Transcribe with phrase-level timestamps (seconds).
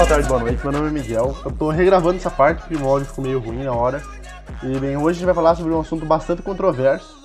[0.00, 0.62] boa tarde, boa noite.
[0.62, 1.36] Meu nome é Miguel.
[1.44, 4.02] Eu tô regravando essa parte porque o áudio ficou meio ruim na hora.
[4.62, 7.18] E bem, hoje a gente vai falar sobre um assunto bastante controverso,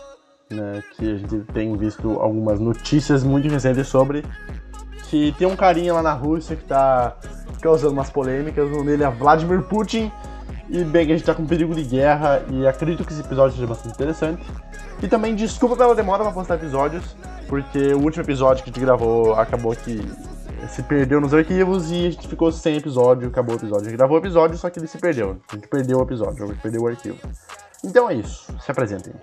[0.51, 0.83] né?
[0.91, 4.25] Que a gente tem visto algumas notícias muito recentes sobre.
[5.09, 7.15] Que tem um carinha lá na Rússia que tá
[7.61, 8.67] causando umas polêmicas.
[8.67, 10.11] O nome dele é Vladimir Putin.
[10.69, 13.67] E bem, a gente tá com perigo de guerra e acredito que esse episódio seja
[13.67, 14.43] bastante interessante.
[15.01, 17.15] E também desculpa pela demora pra postar episódios,
[17.47, 20.01] porque o último episódio que a gente gravou acabou que
[20.69, 23.87] se perdeu nos arquivos e a gente ficou sem episódio, acabou o episódio.
[23.87, 25.39] A gente gravou o episódio, só que ele se perdeu.
[25.51, 27.17] A gente perdeu o episódio, a gente perdeu o arquivo.
[27.83, 29.13] Então é isso, se apresentem.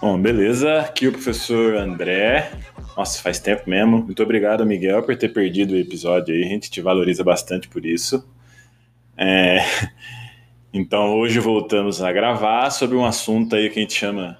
[0.00, 0.80] Bom, beleza.
[0.80, 2.52] Aqui o professor André.
[2.96, 4.04] Nossa, faz tempo mesmo.
[4.04, 6.44] Muito obrigado, Miguel, por ter perdido o episódio aí.
[6.44, 8.26] A gente te valoriza bastante por isso.
[9.16, 9.58] É...
[10.76, 14.36] Então hoje voltamos a gravar sobre um assunto aí que a gente chama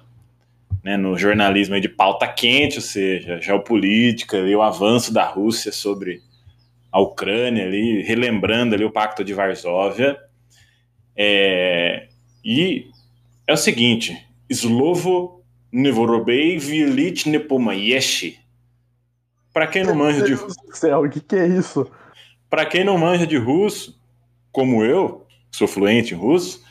[0.85, 6.21] né, no jornalismo de pauta quente, ou seja, geopolítica, ali, o avanço da Rússia sobre
[6.91, 10.15] a Ucrânia, ali, relembrando ali o Pacto de Varsóvia.
[11.17, 12.07] É...
[12.43, 12.91] E
[13.47, 14.15] é o seguinte,
[14.47, 18.39] Slovo Nevorobei Vilit Nepomayeshi.
[19.51, 20.35] Para quem não manja de...
[20.35, 21.89] Do céu, o que, que é isso?
[22.47, 23.99] Para quem não manja de russo,
[24.51, 26.63] como eu, que sou fluente em russo,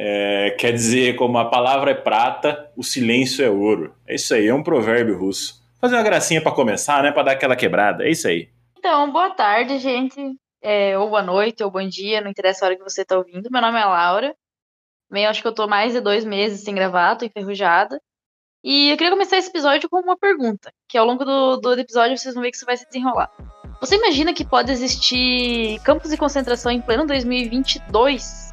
[0.00, 3.92] é, quer dizer como a palavra é prata, o silêncio é ouro.
[4.06, 5.60] É isso aí, é um provérbio russo.
[5.80, 8.04] Fazer uma gracinha para começar, né, para dar aquela quebrada.
[8.06, 8.48] É isso aí.
[8.78, 10.36] Então, boa tarde, gente.
[10.62, 13.50] É, ou boa noite, ou bom dia, não interessa a hora que você tá ouvindo.
[13.50, 14.36] Meu nome é Laura.
[15.10, 18.00] Bem, acho que eu tô mais de dois meses sem gravar, tô enferrujada.
[18.62, 22.16] E eu queria começar esse episódio com uma pergunta, que ao longo do, do episódio
[22.16, 23.30] vocês vão ver que isso vai se desenrolar.
[23.80, 28.47] Você imagina que pode existir campos de concentração em pleno 2022?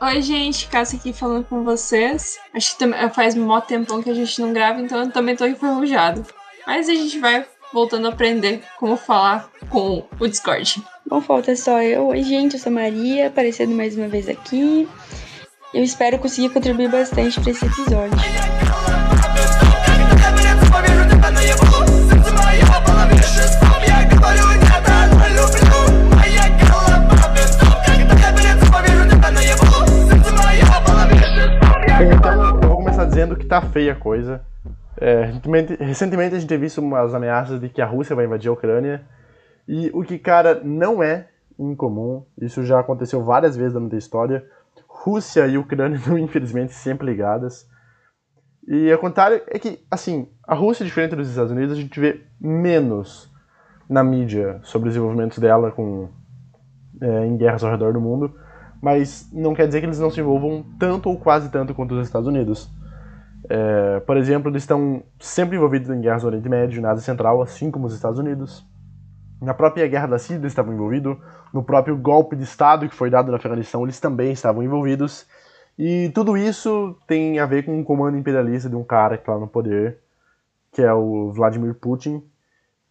[0.00, 2.38] Oi, gente, Cássia aqui falando com vocês.
[2.54, 2.84] Acho que
[3.14, 6.24] faz mó tempão que a gente não grava, então eu também tô enferrujado.
[6.66, 10.82] Mas a gente vai voltando a aprender como falar com o Discord.
[11.06, 12.08] Bom, falta só eu.
[12.08, 14.88] Oi, gente, eu sou Maria, aparecendo mais uma vez aqui.
[15.72, 18.16] Eu espero conseguir contribuir bastante para esse episódio.
[33.16, 34.44] Dizendo que tá feia a coisa.
[34.98, 38.50] É, recentemente, recentemente a gente tem visto umas ameaças de que a Rússia vai invadir
[38.50, 39.06] a Ucrânia.
[39.66, 41.28] E o que, cara, não é
[41.58, 44.44] incomum, isso já aconteceu várias vezes durante a história.
[44.86, 47.66] Rússia e Ucrânia estão, infelizmente, sempre ligadas.
[48.68, 52.22] E ao contrário, é que, assim, a Rússia, diferente dos Estados Unidos, a gente vê
[52.38, 53.32] menos
[53.88, 56.10] na mídia sobre os desenvolvimentos dela com,
[57.00, 58.34] é, em guerras ao redor do mundo,
[58.82, 62.06] mas não quer dizer que eles não se envolvam tanto ou quase tanto quanto os
[62.06, 62.68] Estados Unidos.
[63.48, 67.40] É, por exemplo, eles estão sempre envolvidos em guerras no Oriente Médio, na Ásia Central,
[67.42, 68.66] assim como os Estados Unidos.
[69.40, 71.16] Na própria guerra da Síria eles estavam envolvidos,
[71.52, 75.26] no próprio golpe de Estado que foi dado na Afeganistão eles também estavam envolvidos.
[75.78, 79.38] E tudo isso tem a ver com um comando imperialista de um cara que está
[79.38, 79.98] no poder,
[80.72, 82.22] que é o Vladimir Putin,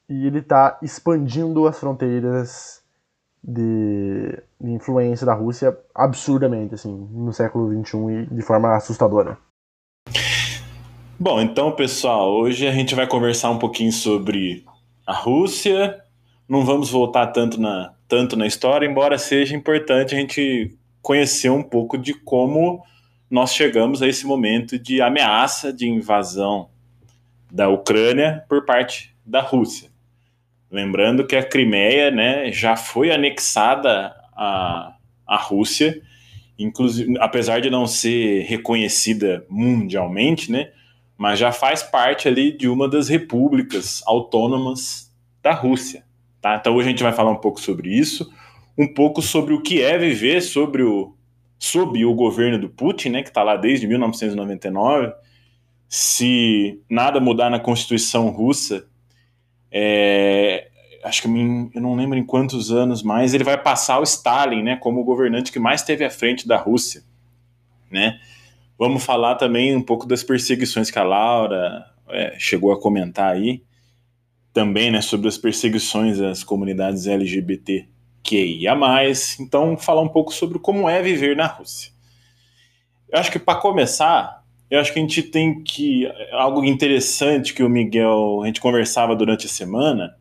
[0.07, 2.83] e ele está expandindo as fronteiras
[3.43, 7.97] de, de, influência da Rússia absurdamente, assim, no século XXI
[8.31, 9.37] e de forma assustadora.
[11.17, 14.65] Bom, então, pessoal, hoje a gente vai conversar um pouquinho sobre
[15.07, 16.01] a Rússia.
[16.47, 21.63] Não vamos voltar tanto na, tanto na história, embora seja importante a gente conhecer um
[21.63, 22.83] pouco de como
[23.31, 26.67] nós chegamos a esse momento de ameaça de invasão
[27.49, 29.89] da Ucrânia por parte da Rússia.
[30.69, 34.93] Lembrando que a Crimeia né, já foi anexada à,
[35.25, 36.01] à Rússia,
[36.59, 40.71] inclusive, apesar de não ser reconhecida mundialmente, né,
[41.17, 46.03] mas já faz parte ali de uma das repúblicas autônomas da Rússia.
[46.41, 46.57] Tá?
[46.57, 48.31] Então hoje a gente vai falar um pouco sobre isso,
[48.77, 51.15] um pouco sobre o que é viver sobre o,
[51.57, 55.13] sob o governo do Putin, né, que está lá desde 1999.
[55.87, 58.87] Se nada mudar na Constituição russa,
[59.71, 60.69] é,
[61.03, 64.75] acho que eu não lembro em quantos anos mais, ele vai passar o Stalin, né,
[64.75, 67.03] como o governante que mais esteve à frente da Rússia,
[67.89, 68.19] né?
[68.77, 73.63] Vamos falar também um pouco das perseguições que a Laura é, chegou a comentar aí,
[74.53, 78.73] também, né, sobre as perseguições às comunidades LGBTQIA+,
[79.39, 81.91] então falar um pouco sobre como é viver na Rússia.
[83.09, 87.63] Eu acho que para começar, eu acho que a gente tem que algo interessante que
[87.63, 90.15] o Miguel a gente conversava durante a semana.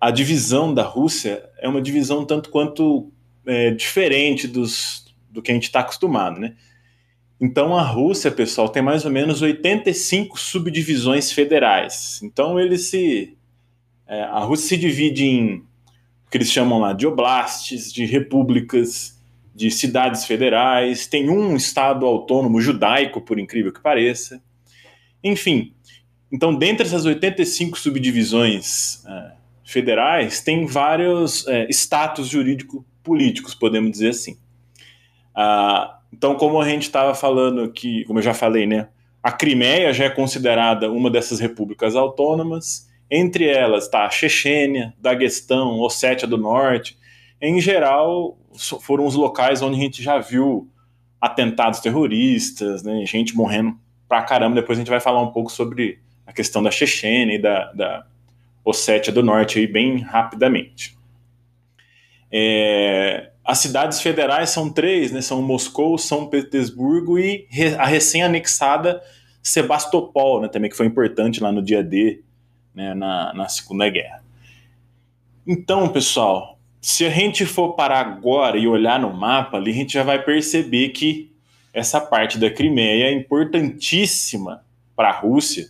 [0.00, 3.10] A divisão da Rússia é uma divisão tanto quanto
[3.46, 6.54] é, diferente dos, do que a gente está acostumado, né?
[7.40, 12.20] Então a Rússia, pessoal, tem mais ou menos 85 subdivisões federais.
[12.22, 13.36] Então ele se
[14.06, 15.64] é, a Rússia se divide em
[16.30, 19.20] que eles chamam lá de oblastes, de repúblicas,
[19.54, 24.42] de cidades federais, tem um estado autônomo judaico, por incrível que pareça.
[25.24, 25.72] Enfim,
[26.30, 34.32] então, dentre essas 85 subdivisões uh, federais, tem vários uh, status jurídico-políticos, podemos dizer assim.
[35.34, 38.88] Uh, então, como a gente estava falando que, como eu já falei, né,
[39.22, 42.88] a Crimeia já é considerada uma dessas repúblicas autônomas.
[43.10, 46.96] Entre elas está a Chechênia, Daguestão, Ossétia do Norte.
[47.40, 48.38] Em geral,
[48.82, 50.68] foram os locais onde a gente já viu
[51.20, 53.76] atentados terroristas, né, gente morrendo
[54.08, 54.54] pra caramba.
[54.54, 58.06] Depois a gente vai falar um pouco sobre a questão da Chechênia e da, da
[58.64, 60.96] Ossétia do Norte aí bem rapidamente.
[62.30, 65.20] É, as cidades federais são três, né?
[65.20, 67.46] São Moscou, São Petersburgo e
[67.78, 69.00] a recém-anexada
[69.40, 70.48] Sebastopol, né?
[70.48, 72.22] Também que foi importante lá no dia D,
[72.74, 72.92] né?
[72.94, 74.24] Na, na Segunda Guerra.
[75.46, 79.92] Então, pessoal, se a gente for parar agora e olhar no mapa ali, a gente
[79.92, 81.30] já vai perceber que
[81.72, 84.64] essa parte da Crimeia é importantíssima
[84.96, 85.68] para a Rússia,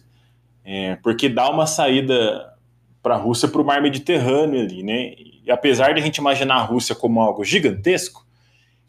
[0.65, 2.55] é, porque dá uma saída
[3.03, 5.15] para a Rússia para o mar Mediterrâneo ali, né?
[5.47, 8.27] E apesar de a gente imaginar a Rússia como algo gigantesco,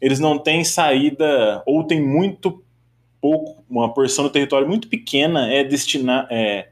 [0.00, 2.62] eles não têm saída ou tem muito
[3.20, 6.68] pouco, uma porção do território muito pequena é destinar, é,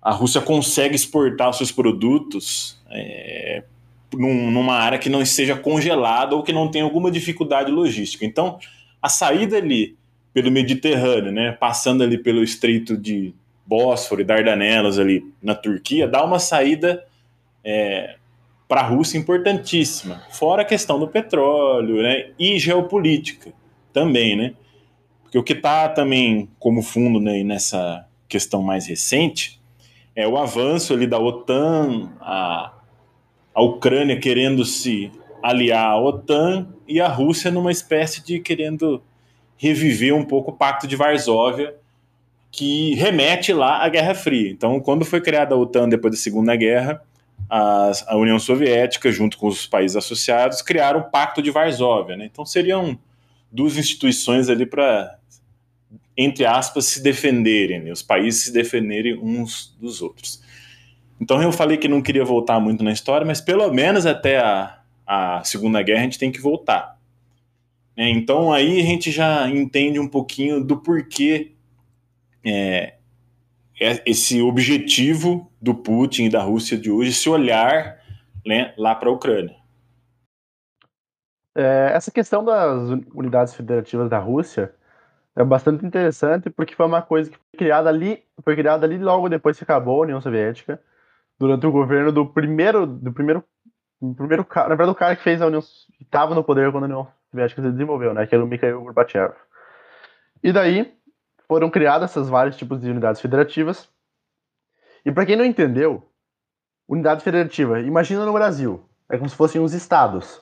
[0.00, 3.64] a Rússia consegue exportar os seus produtos é,
[4.12, 8.24] num, numa área que não esteja congelada ou que não tenha alguma dificuldade logística.
[8.24, 8.58] Então,
[9.00, 9.96] a saída ali
[10.32, 13.34] pelo Mediterrâneo, né, passando ali pelo Estreito de
[13.66, 17.04] Bósforo e Dardanelas ali na Turquia, dá uma saída
[17.62, 18.16] é,
[18.74, 20.24] para a Rússia importantíssima.
[20.30, 23.52] Fora a questão do petróleo né, e geopolítica
[23.92, 24.54] também, né?
[25.22, 29.60] Porque o que está também como fundo né, nessa questão mais recente
[30.16, 32.72] é o avanço ali da OTAN, a,
[33.54, 39.00] a Ucrânia querendo se aliar à OTAN e a Rússia numa espécie de querendo
[39.56, 41.76] reviver um pouco o Pacto de Varsóvia,
[42.50, 44.50] que remete lá à Guerra Fria.
[44.50, 47.00] Então, quando foi criada a OTAN depois da Segunda Guerra,
[47.48, 52.16] a, a União Soviética, junto com os países associados, criaram o Pacto de Varsóvia.
[52.16, 52.26] Né?
[52.26, 52.98] Então, seriam
[53.50, 55.18] duas instituições ali para,
[56.16, 57.92] entre aspas, se defenderem, né?
[57.92, 60.42] os países se defenderem uns dos outros.
[61.20, 64.80] Então, eu falei que não queria voltar muito na história, mas pelo menos até a,
[65.06, 66.98] a Segunda Guerra a gente tem que voltar.
[67.96, 68.10] Né?
[68.10, 71.52] Então, aí a gente já entende um pouquinho do porquê
[72.44, 72.94] é,
[73.78, 77.98] esse objetivo do Putin e da Rússia de hoje, se olhar
[78.46, 79.56] né, lá para a Ucrânia.
[81.54, 84.74] É, essa questão das unidades federativas da Rússia
[85.36, 89.28] é bastante interessante porque foi uma coisa que foi criada ali, foi criada ali logo
[89.28, 90.80] depois que acabou a União Soviética,
[91.38, 93.44] durante o governo do primeiro, do primeiro,
[94.16, 96.84] primeiro cara, na verdade o cara que fez a União, que estava no poder quando
[96.84, 99.34] a União Soviética se desenvolveu, né, que era o Mikhail Gorbachev.
[100.42, 100.92] E daí
[101.46, 103.88] foram criadas esses vários tipos de unidades federativas.
[105.04, 106.02] E para quem não entendeu,
[106.88, 110.40] unidade federativa, imagina no Brasil, é como se fossem os estados.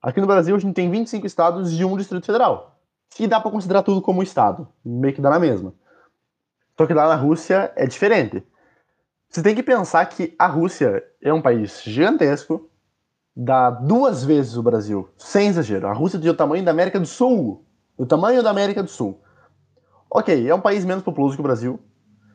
[0.00, 2.78] Aqui no Brasil a gente tem 25 estados e um distrito federal.
[3.10, 5.72] Que dá para considerar tudo como estado, meio que dá na mesma.
[6.76, 8.44] Só que lá na Rússia é diferente.
[9.28, 12.68] Você tem que pensar que a Rússia é um país gigantesco,
[13.34, 15.88] dá duas vezes o Brasil, sem exagero.
[15.88, 17.64] A Rússia tem o tamanho da América do Sul.
[17.96, 19.20] O tamanho da América do Sul.
[20.16, 21.80] Ok, é um país menos populoso que o Brasil,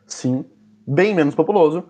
[0.06, 0.44] sim,
[0.86, 1.88] bem menos populoso,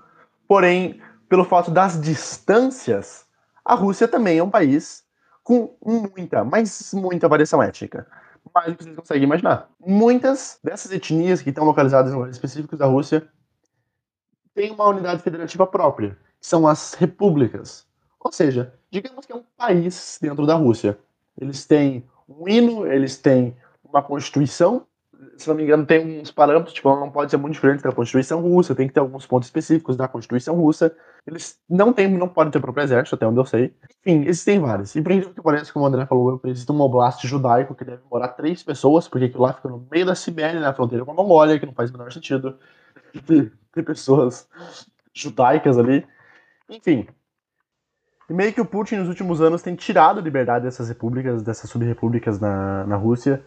[0.47, 3.25] porém, pelo fato das distâncias,
[3.65, 5.03] a Rússia também é um país
[5.43, 8.05] com muita, mas muita variação étnica.
[8.53, 9.67] Mais do que vocês conseguem imaginar.
[9.83, 13.27] Muitas dessas etnias que estão localizadas em lugares específicos da Rússia
[14.53, 17.87] têm uma unidade federativa própria, que são as repúblicas.
[18.19, 20.99] Ou seja, digamos que é um país dentro da Rússia.
[21.35, 24.85] Eles têm um hino, eles têm uma constituição
[25.37, 28.41] se não me engano, tem uns parâmetros, tipo, não pode ser muito diferente da Constituição
[28.41, 30.95] Russa, tem que ter alguns pontos específicos da Constituição Russa.
[31.27, 33.73] Eles não têm, não podem ter próprio exército, até onde eu sei.
[34.05, 34.95] Enfim, existem vários.
[34.95, 38.01] E por incrível que pareça, como o André falou, existe um oblast judaico que deve
[38.09, 41.13] morar três pessoas, porque aquilo lá fica no meio da Sibéria, na fronteira com a
[41.13, 42.57] Mongólia, que não faz o menor sentido.
[43.73, 44.47] Tem pessoas
[45.13, 46.05] judaicas ali.
[46.69, 47.07] Enfim.
[48.29, 52.39] E meio que o Putin, nos últimos anos, tem tirado liberdade dessas repúblicas, dessas subrepúblicas
[52.39, 53.43] na, na Rússia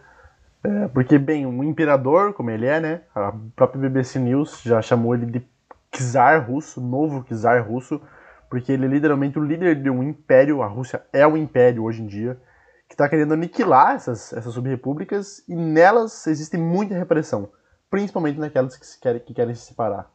[0.63, 3.01] é, porque, bem, um imperador, como ele é, né?
[3.13, 5.45] A própria BBC News já chamou ele de
[5.91, 8.01] czar russo, novo czar russo,
[8.49, 12.01] porque ele é literalmente o líder de um império, a Rússia é um império hoje
[12.01, 12.39] em dia,
[12.87, 17.49] que está querendo aniquilar essas, essas subrepúblicas e nelas existe muita repressão,
[17.89, 20.09] principalmente naquelas que, se querem, que querem se separar.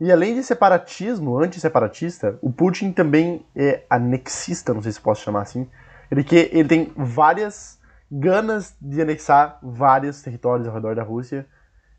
[0.00, 5.42] E além de separatismo, antisseparatista, o Putin também é anexista, não sei se posso chamar
[5.42, 5.68] assim.
[6.10, 7.78] Ele, que, ele tem várias
[8.14, 11.46] ganas de anexar vários territórios ao redor da Rússia.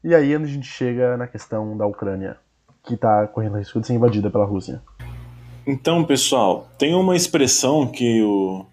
[0.03, 2.37] E aí a gente chega na questão da Ucrânia,
[2.83, 4.79] que está correndo risco de ser invadida pela Rússia.
[5.65, 8.65] Então, pessoal, tem uma expressão que o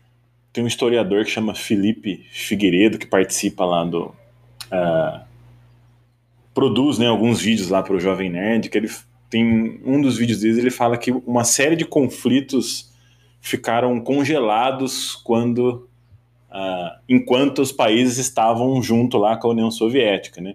[0.53, 5.21] tem um historiador que chama Felipe Figueiredo que participa lá do uh,
[6.53, 8.91] produz né, alguns vídeos lá para o Jovem Nerd que ele
[9.31, 12.93] tem um dos vídeos deles ele fala que uma série de conflitos
[13.41, 15.89] ficaram congelados quando
[16.51, 20.55] uh, enquanto os países estavam junto lá com a União Soviética, né?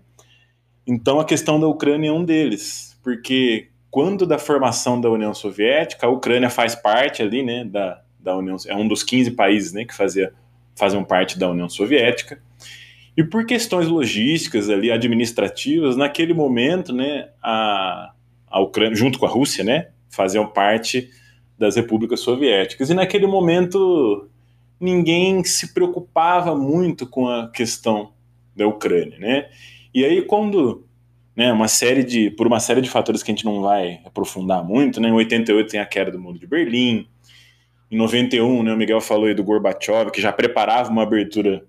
[0.86, 6.06] Então a questão da Ucrânia é um deles, porque quando da formação da União Soviética,
[6.06, 9.86] a Ucrânia faz parte ali, né, da, da União, é um dos 15 países, né,
[9.86, 10.34] que fazia,
[10.76, 12.40] faziam parte da União Soviética.
[13.16, 18.12] E por questões logísticas ali, administrativas, naquele momento, né, a,
[18.48, 21.10] a Ucrânia, junto com a Rússia, né, faziam parte
[21.58, 22.90] das repúblicas soviéticas.
[22.90, 24.30] E naquele momento
[24.86, 28.14] ninguém se preocupava muito com a questão
[28.56, 29.50] da Ucrânia, né?
[29.94, 30.86] E aí quando,
[31.36, 34.64] né, uma série de por uma série de fatores que a gente não vai aprofundar
[34.64, 35.10] muito, né?
[35.10, 37.08] Em 88 tem a queda do Muro de Berlim.
[37.92, 41.66] Em 91, né, o Miguel falou aí do Gorbachev, que já preparava uma abertura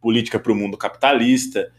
[0.00, 1.70] política para o mundo capitalista.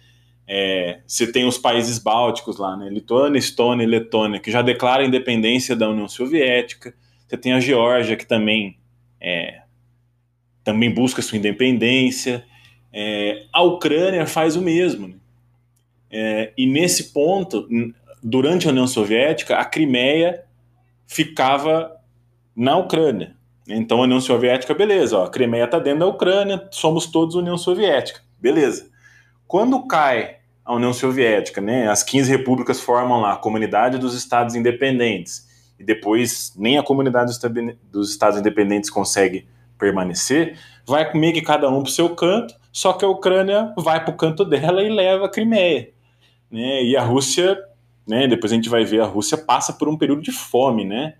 [0.48, 2.90] É, você tem os países bálticos lá, né?
[2.90, 6.94] Lituânia, Estônia e Letônia, que já declaram a independência da União Soviética.
[7.28, 8.80] Você tem a Geórgia, que também
[9.22, 9.62] é,
[10.70, 12.46] também busca sua independência.
[12.94, 15.08] É, a Ucrânia faz o mesmo.
[15.08, 15.16] Né?
[16.12, 17.68] É, e nesse ponto,
[18.22, 20.44] durante a União Soviética, a Crimeia
[21.08, 21.92] ficava
[22.56, 23.36] na Ucrânia.
[23.68, 27.58] Então a União Soviética, beleza, ó, a Crimeia está dentro da Ucrânia, somos todos União
[27.58, 28.90] Soviética, beleza.
[29.48, 34.56] Quando cai a União Soviética, né, as 15 repúblicas formam lá a Comunidade dos Estados
[34.56, 35.48] Independentes,
[35.80, 37.32] e depois nem a Comunidade
[37.92, 39.48] dos Estados Independentes consegue
[39.80, 44.04] permanecer, vai meio que cada um para o seu canto, só que a Ucrânia vai
[44.04, 45.92] para o canto dela e leva a Crimeia.
[46.52, 46.84] Né?
[46.84, 47.58] E a Rússia,
[48.08, 51.16] né, depois a gente vai ver, a Rússia passa por um período de fome, né?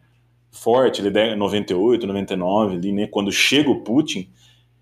[0.52, 3.08] Forte, ele 98, 99, ali, né?
[3.08, 4.32] Quando chega o Putin,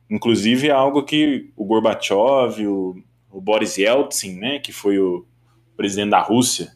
[0.10, 2.96] inclusive é algo que o Gorbachev, o,
[3.30, 5.26] o Boris Yeltsin, né, que foi o
[5.76, 6.72] presidente da Rússia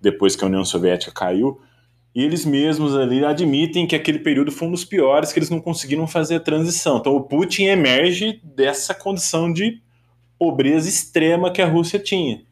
[0.00, 1.60] depois que a União Soviética caiu,
[2.18, 5.60] e eles mesmos ali admitem que aquele período foi um dos piores, que eles não
[5.60, 6.98] conseguiram fazer a transição.
[6.98, 9.80] Então o Putin emerge dessa condição de
[10.36, 12.42] pobreza extrema que a Rússia tinha.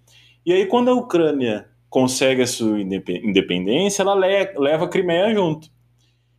[0.46, 5.68] E aí quando a Ucrânia consegue a sua independência, ela leva a Crimeia junto.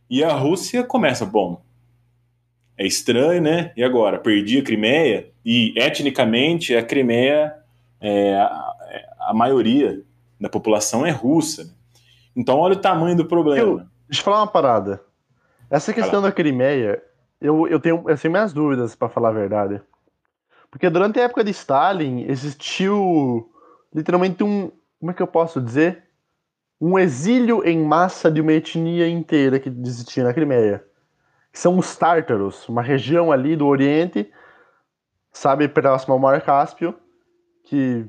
[0.08, 1.60] E a Rússia começa, bom,
[2.78, 3.72] é estranho, né?
[3.76, 4.18] E agora?
[4.18, 7.52] Perdi a Crimeia e etnicamente a Crimeia,
[8.00, 8.72] é, a,
[9.20, 10.00] a maioria
[10.40, 11.76] da população é russa.
[12.38, 13.60] Então, olha o tamanho do problema.
[13.60, 13.76] Eu,
[14.08, 15.02] deixa eu falar uma parada.
[15.68, 17.02] Essa questão da Crimeia,
[17.40, 19.82] eu, eu tenho assim, minhas dúvidas, para falar a verdade.
[20.70, 23.50] Porque durante a época de Stalin, existiu
[23.92, 24.70] literalmente um.
[25.00, 26.04] Como é que eu posso dizer?
[26.80, 30.84] Um exílio em massa de uma etnia inteira que existia na Crimeia.
[31.52, 34.30] Que são os tártaros, uma região ali do Oriente,
[35.32, 36.94] sabe, próximo ao Mar Cáspio,
[37.64, 38.06] que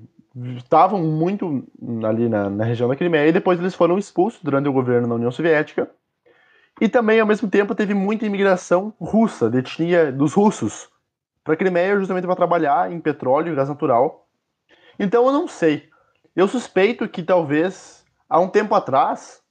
[0.57, 1.67] estavam muito
[2.07, 5.15] ali na, na, região da Crimeia e depois eles foram expulsos durante o governo da
[5.15, 5.89] União Soviética.
[6.79, 10.89] E também, ao mesmo tempo, teve muita imigração russa, de etnia dos russos,
[11.43, 14.27] para a Crimeia justamente para trabalhar em petróleo e gás natural.
[14.98, 15.89] Então eu não sei.
[16.36, 19.41] Eu suspeito que talvez, há um tempo atrás,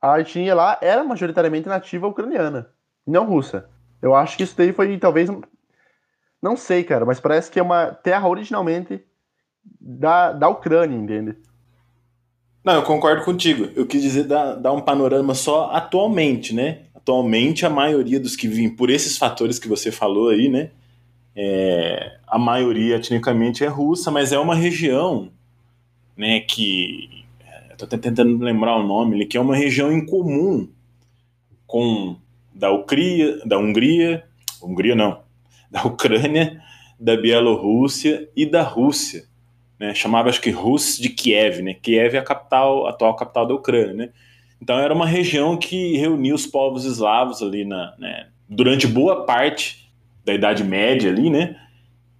[0.00, 2.70] a etnia lá era majoritariamente nativa ucraniana,
[3.06, 3.70] não russa.
[4.02, 5.30] Eu acho que isso daí foi talvez.
[6.42, 9.02] Não sei, cara, mas parece que é uma terra originalmente
[9.80, 11.36] da, da Ucrânia, entende?
[12.64, 13.68] Não, eu concordo contigo.
[13.74, 16.82] Eu quis dizer dar, dar um panorama só atualmente, né?
[16.94, 20.70] Atualmente, a maioria dos que vivem por esses fatores que você falou aí, né?
[21.34, 25.30] É, a maioria etnicamente é russa, mas é uma região,
[26.16, 26.40] né?
[26.40, 27.24] Que
[27.72, 30.68] estou tentando lembrar o nome, que é uma região em comum
[31.66, 32.16] com
[32.54, 34.24] da Ucria, da Hungria,
[34.62, 35.20] Hungria não,
[35.68, 36.62] da Ucrânia,
[37.00, 39.31] da Bielorrússia e da Rússia
[39.82, 41.74] né, chamava acho que Rus de Kiev, né?
[41.74, 44.08] Kiev é a capital, a atual capital da Ucrânia, né?
[44.60, 49.92] Então era uma região que reunia os povos eslavos ali na, né, durante boa parte
[50.24, 51.56] da Idade Média ali, né?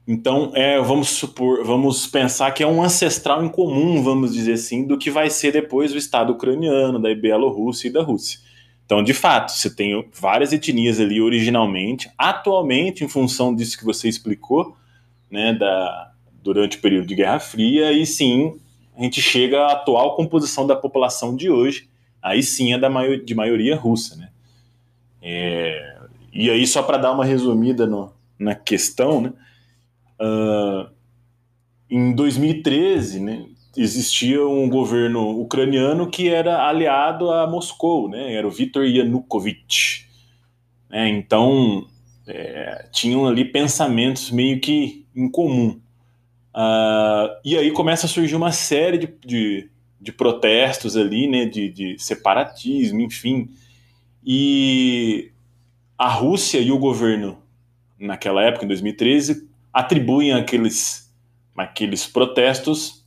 [0.08, 4.84] Então, é, vamos supor, vamos pensar que é um ancestral em comum, vamos dizer assim,
[4.84, 8.40] do que vai ser depois o Estado ucraniano, da Bielorrússia e da Rússia.
[8.84, 14.08] Então, de fato, você tem várias etnias ali originalmente, atualmente, em função disso que você
[14.08, 14.76] explicou,
[15.30, 16.11] né, da,
[16.42, 18.58] durante o período de Guerra Fria, e sim,
[18.96, 21.88] a gente chega à atual composição da população de hoje,
[22.20, 24.28] aí sim é da de maioria russa, né?
[25.22, 25.98] É,
[26.32, 29.32] e aí, só para dar uma resumida no, na questão, né?
[30.20, 30.88] Uh,
[31.90, 33.44] em 2013, né,
[33.76, 38.32] existia um governo ucraniano que era aliado a Moscou, né?
[38.32, 40.06] Era o Viktor Yanukovych.
[40.88, 41.08] Né?
[41.10, 41.86] Então,
[42.26, 45.78] é, tinham ali pensamentos meio que em comum.
[46.54, 51.46] Uh, e aí começa a surgir uma série de, de, de protestos ali, né?
[51.46, 53.48] De, de separatismo, enfim.
[54.24, 55.30] E
[55.98, 57.38] a Rússia e o governo,
[57.98, 61.12] naquela época, em 2013, atribuem aqueles,
[61.56, 63.02] aqueles protestos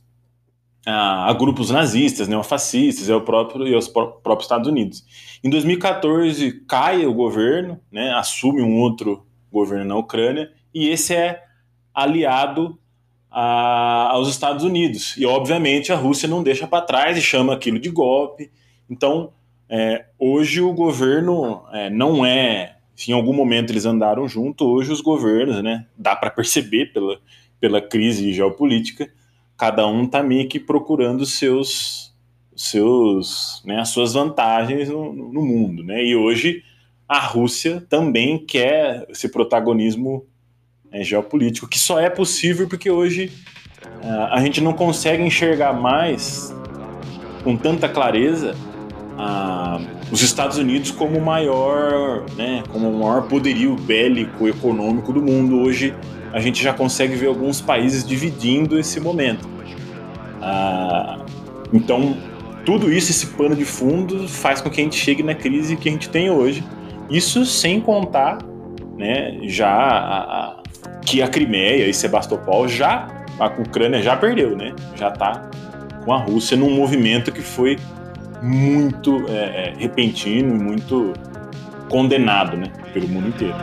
[0.86, 5.04] a, a grupos nazistas, neofascistas, e ao próprio, e aos próprios Estados Unidos.
[5.42, 11.42] Em 2014 cai o governo, né, assume um outro governo na Ucrânia, e esse é
[11.92, 12.78] aliado
[13.30, 15.16] a, aos Estados Unidos.
[15.16, 18.50] E, obviamente, a Rússia não deixa para trás e chama aquilo de golpe.
[18.88, 19.32] Então,
[19.68, 22.76] é, hoje o governo é, não é.
[23.08, 27.18] Em algum momento eles andaram junto, hoje os governos, né, dá para perceber pela,
[27.60, 29.10] pela crise geopolítica,
[29.56, 32.14] cada um está meio que procurando seus,
[32.54, 36.02] seus, né, as suas vantagens no, no, mundo, né?
[36.02, 36.62] E hoje
[37.06, 40.24] a Rússia também quer esse protagonismo
[40.96, 43.30] né, geopolítico, que só é possível porque hoje
[44.02, 46.54] uh, a gente não consegue enxergar mais
[47.44, 48.54] com tanta clareza
[50.12, 55.58] os Estados Unidos como o maior, né, como o maior poderio bélico econômico do mundo.
[55.58, 55.94] Hoje
[56.34, 59.48] a gente já consegue ver alguns países dividindo esse momento.
[61.72, 62.14] Então,
[62.66, 65.88] tudo isso, esse pano de fundo, faz com que a gente chegue na crise que
[65.88, 66.62] a gente tem hoje.
[67.08, 68.38] Isso sem contar
[68.98, 70.55] né, já a,
[71.06, 73.06] que a Crimeia e Sebastopol já,
[73.38, 74.74] a Ucrânia já perdeu, né?
[74.96, 75.48] Já está
[76.04, 77.78] com a Rússia num movimento que foi
[78.42, 81.14] muito é, é, repentino e muito
[81.88, 83.54] condenado né, pelo mundo inteiro.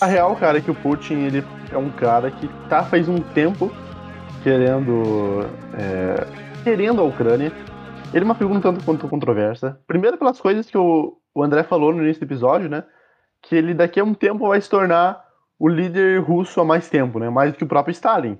[0.00, 3.18] A real, cara, é que o Putin ele é um cara que tá faz um
[3.18, 3.68] tempo
[4.44, 6.24] querendo é,
[6.62, 7.52] querendo a Ucrânia.
[8.14, 9.80] Ele é uma pergunta tanto quanto controversa.
[9.88, 12.84] Primeiro pelas coisas que o, o André falou no início do episódio, né?
[13.42, 15.24] Que ele daqui a um tempo vai se tornar
[15.58, 17.28] o líder russo há mais tempo, né?
[17.28, 18.38] Mais do que o próprio Stalin.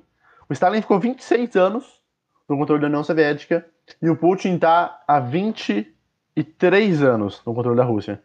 [0.48, 2.00] O Stalin ficou 26 anos
[2.48, 3.66] no controle da União Soviética
[4.00, 8.22] e o Putin tá há 23 anos no controle da Rússia.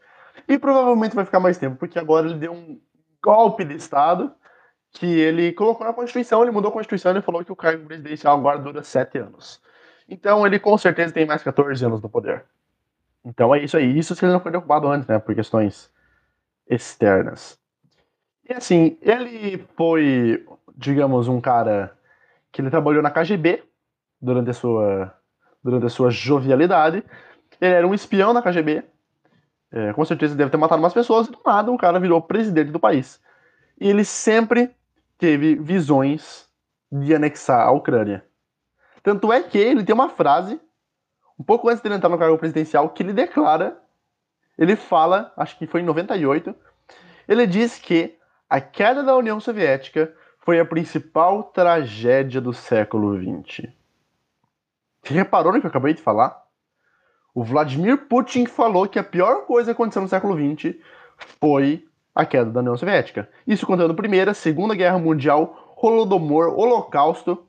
[0.47, 2.79] E provavelmente vai ficar mais tempo, porque agora ele deu um
[3.23, 4.33] golpe de Estado
[4.91, 8.37] que ele colocou na Constituição, ele mudou a Constituição e falou que o cargo presidencial
[8.37, 9.59] agora dura sete anos.
[10.07, 12.45] Então ele com certeza tem mais 14 anos no poder.
[13.25, 13.97] Então é isso aí.
[13.97, 15.17] Isso se ele não foi derrubado antes, né?
[15.17, 15.89] Por questões
[16.69, 17.57] externas.
[18.47, 21.97] E assim, ele foi, digamos, um cara
[22.51, 23.63] que ele trabalhou na KGB
[24.21, 25.13] durante a sua,
[25.63, 27.03] durante a sua jovialidade.
[27.59, 28.83] Ele era um espião na KGB,
[29.73, 32.71] é, com certeza deve ter matado umas pessoas, e do nada o cara virou presidente
[32.71, 33.19] do país.
[33.81, 34.69] E ele sempre
[35.17, 36.47] teve visões
[36.91, 38.23] de anexar a Ucrânia.
[39.01, 40.61] Tanto é que ele tem uma frase,
[41.39, 43.81] um pouco antes de ele entrar no cargo presidencial, que ele declara,
[44.57, 46.55] ele fala, acho que foi em 98,
[47.27, 48.15] ele diz que
[48.47, 53.67] a queda da União Soviética foi a principal tragédia do século XX.
[55.01, 56.42] Você reparou no que eu acabei de falar?
[57.33, 60.75] O Vladimir Putin falou que a pior coisa que aconteceu no século XX
[61.39, 63.27] foi a queda da União Soviética.
[63.47, 67.45] Isso contando Primeira, Segunda Guerra Mundial, Holodomor, Holocausto,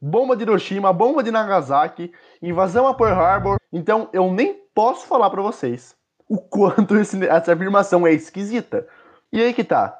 [0.00, 3.56] bomba de Hiroshima, bomba de Nagasaki, invasão a Pearl Harbor.
[3.72, 5.96] Então eu nem posso falar para vocês
[6.28, 8.86] o quanto esse, essa afirmação é esquisita.
[9.32, 9.98] E aí que tá.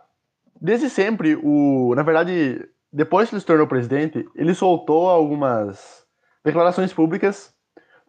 [0.60, 6.04] Desde sempre, o, na verdade, depois que ele se tornou presidente, ele soltou algumas
[6.44, 7.54] declarações públicas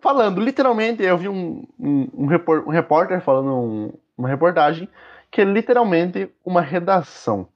[0.01, 4.89] falando, literalmente, eu vi um, um, um, repor, um repórter falando um, uma reportagem
[5.29, 7.47] que é literalmente uma redação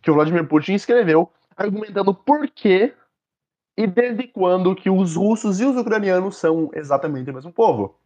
[0.00, 2.94] que o Vladimir Putin escreveu argumentando por que
[3.76, 7.98] e desde quando que os russos e os ucranianos são exatamente o mesmo povo.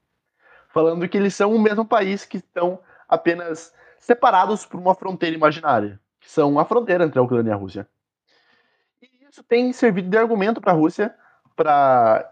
[0.69, 6.01] Falando que eles são o mesmo país que estão apenas separados por uma fronteira imaginária,
[6.19, 7.87] que são a fronteira entre a Ucrânia e a Rússia.
[9.03, 11.15] E isso tem servido de argumento para a Rússia
[11.55, 12.32] para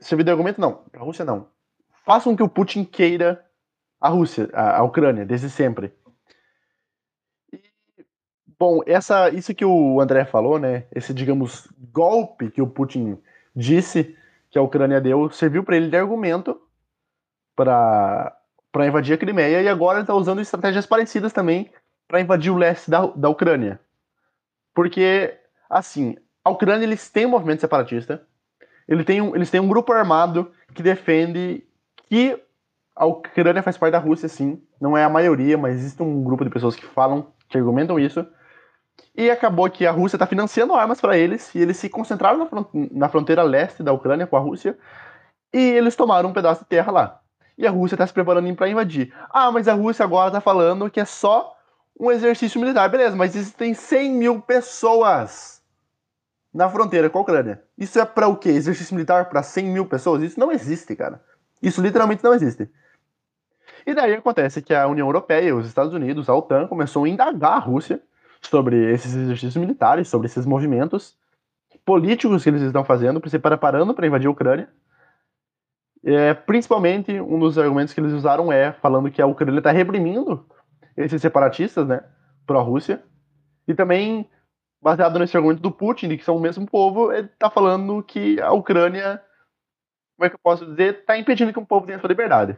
[0.00, 0.84] servir de argumento, não.
[0.90, 1.48] Para a Rússia, não.
[2.04, 3.44] Façam que o Putin queira
[4.00, 5.92] a Rússia, a, a Ucrânia, desde sempre.
[7.52, 7.60] E,
[8.58, 10.86] bom, essa, isso que o André falou, né?
[10.94, 13.18] Esse, digamos, golpe que o Putin
[13.54, 14.16] disse
[14.50, 16.60] que a Ucrânia deu serviu para ele de argumento
[17.54, 21.70] para invadir a Crimeia e agora ele está usando estratégias parecidas também
[22.08, 23.78] para invadir o leste da, da Ucrânia.
[24.74, 28.26] Porque, assim, a Ucrânia eles têm um movimento separatista,
[28.90, 31.64] ele tem um, eles têm um grupo armado que defende
[32.08, 32.36] que
[32.96, 34.60] a Ucrânia faz parte da Rússia, sim.
[34.80, 38.26] Não é a maioria, mas existe um grupo de pessoas que falam, que argumentam isso.
[39.16, 42.46] E acabou que a Rússia está financiando armas para eles, e eles se concentraram na,
[42.46, 44.76] front na fronteira leste da Ucrânia com a Rússia,
[45.52, 47.20] e eles tomaram um pedaço de terra lá.
[47.56, 49.14] E a Rússia está se preparando para invadir.
[49.30, 51.54] Ah, mas a Rússia agora está falando que é só
[51.98, 52.88] um exercício militar.
[52.88, 55.59] Beleza, mas existem 100 mil pessoas
[56.52, 57.62] na fronteira com a Ucrânia.
[57.78, 58.50] Isso é para o quê?
[58.50, 60.22] Exercício militar para 100 mil pessoas?
[60.22, 61.22] Isso não existe, cara.
[61.62, 62.68] Isso literalmente não existe.
[63.86, 67.52] E daí acontece que a União Europeia, os Estados Unidos, a OTAN, começou a indagar
[67.52, 68.00] a Rússia
[68.40, 71.16] sobre esses exercícios militares, sobre esses movimentos
[71.84, 74.68] políticos que eles estão fazendo, se preparando para invadir a Ucrânia.
[76.02, 80.46] É, principalmente, um dos argumentos que eles usaram é falando que a Ucrânia está reprimindo
[80.96, 82.02] esses separatistas, né,
[82.46, 83.02] pró-Rússia,
[83.68, 84.28] e também,
[84.80, 88.40] baseado nesse argumento do Putin, de que são o mesmo povo, ele está falando que
[88.40, 89.22] a Ucrânia,
[90.16, 92.56] como é que eu posso dizer, está impedindo que um povo tenha sua liberdade.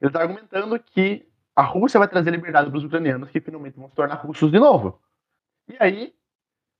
[0.00, 3.88] Ele está argumentando que a Rússia vai trazer liberdade para os ucranianos que finalmente vão
[3.88, 5.00] se tornar russos de novo.
[5.68, 6.14] E aí,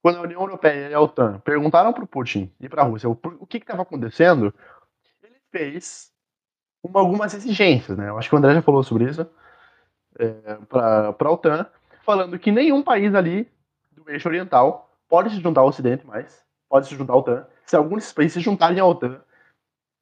[0.03, 3.09] quando a União Europeia e a OTAN perguntaram para o Putin e para a Rússia
[3.09, 4.53] o, que estava acontecendo,
[5.23, 6.13] ele fez
[6.83, 7.97] uma, algumas exigências.
[7.97, 8.09] Né?
[8.09, 9.27] Eu acho que o André já falou sobre isso
[10.19, 11.67] é, para a OTAN,
[12.05, 13.51] falando que nenhum país ali
[14.05, 17.47] do eixo oriental pode se juntar ao Ocidente mais, pode se juntar à OTAN.
[17.65, 19.21] Se alguns países se juntarem à OTAN,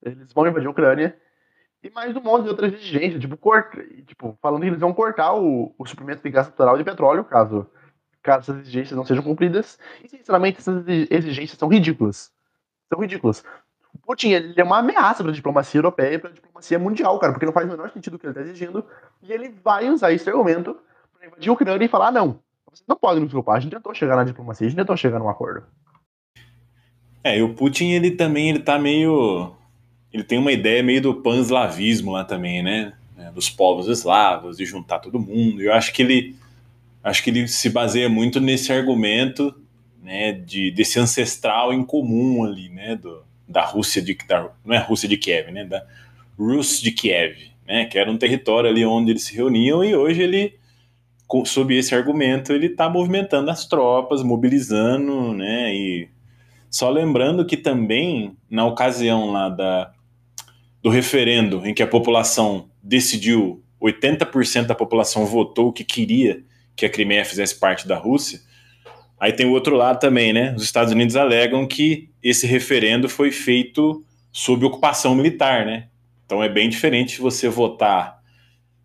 [0.02, 1.16] eles vão invadir a Ucrânia
[1.82, 5.34] e mais um monte de outras exigências, tipo, corta, tipo falando que eles vão cortar
[5.34, 7.66] o, o suprimento de gás natural de petróleo, caso,
[8.22, 9.78] caso essas exigências não sejam cumpridas.
[10.02, 12.32] E, sinceramente, essas exigências são ridículas.
[12.88, 13.44] São ridículas.
[13.92, 17.18] O Putin ele é uma ameaça para a diplomacia europeia e para a diplomacia mundial,
[17.18, 18.84] cara, porque não faz o menor sentido o que ele está exigindo.
[19.20, 20.78] E ele vai usar esse argumento
[21.12, 22.40] para invadir a Ucrânia e falar: ah, não,
[22.88, 25.28] não pode nos culpar, a gente tentou chegar na diplomacia, a gente tentou chegar num
[25.28, 25.64] acordo.
[27.24, 29.54] É, e o Putin, ele também, ele tá meio
[30.12, 32.92] ele tem uma ideia meio do pan-eslavismo lá também, né?
[33.16, 35.62] É, dos povos eslavos, de juntar todo mundo.
[35.62, 36.36] Eu acho que ele
[37.02, 39.54] acho que ele se baseia muito nesse argumento,
[40.00, 44.78] né, de desse ancestral em comum ali, né, do, da Rússia de da, não é
[44.78, 45.84] Rússia de Kiev, né, da
[46.38, 50.22] Rus de Kiev, né, que era um território ali onde eles se reuniam e hoje
[50.22, 50.54] ele
[51.44, 56.08] sob esse argumento ele está movimentando as tropas, mobilizando, né, e
[56.70, 59.92] só lembrando que também na ocasião lá da
[60.82, 66.42] do referendo em que a população decidiu, 80% da população votou que queria
[66.74, 68.40] que a Crimeia fizesse parte da Rússia.
[69.20, 70.52] Aí tem o outro lado também, né?
[70.56, 75.86] Os Estados Unidos alegam que esse referendo foi feito sob ocupação militar, né?
[76.26, 78.18] Então é bem diferente você votar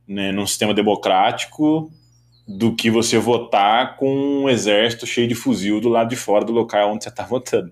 [0.07, 1.91] né, num sistema democrático
[2.47, 6.53] do que você votar com um exército cheio de fuzil do lado de fora do
[6.53, 7.71] local onde você está votando.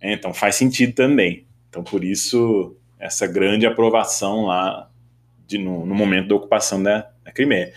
[0.00, 1.46] É, então faz sentido também.
[1.68, 4.90] Então por isso essa grande aprovação lá
[5.46, 7.72] de, no, no momento da ocupação da, da Crimeia.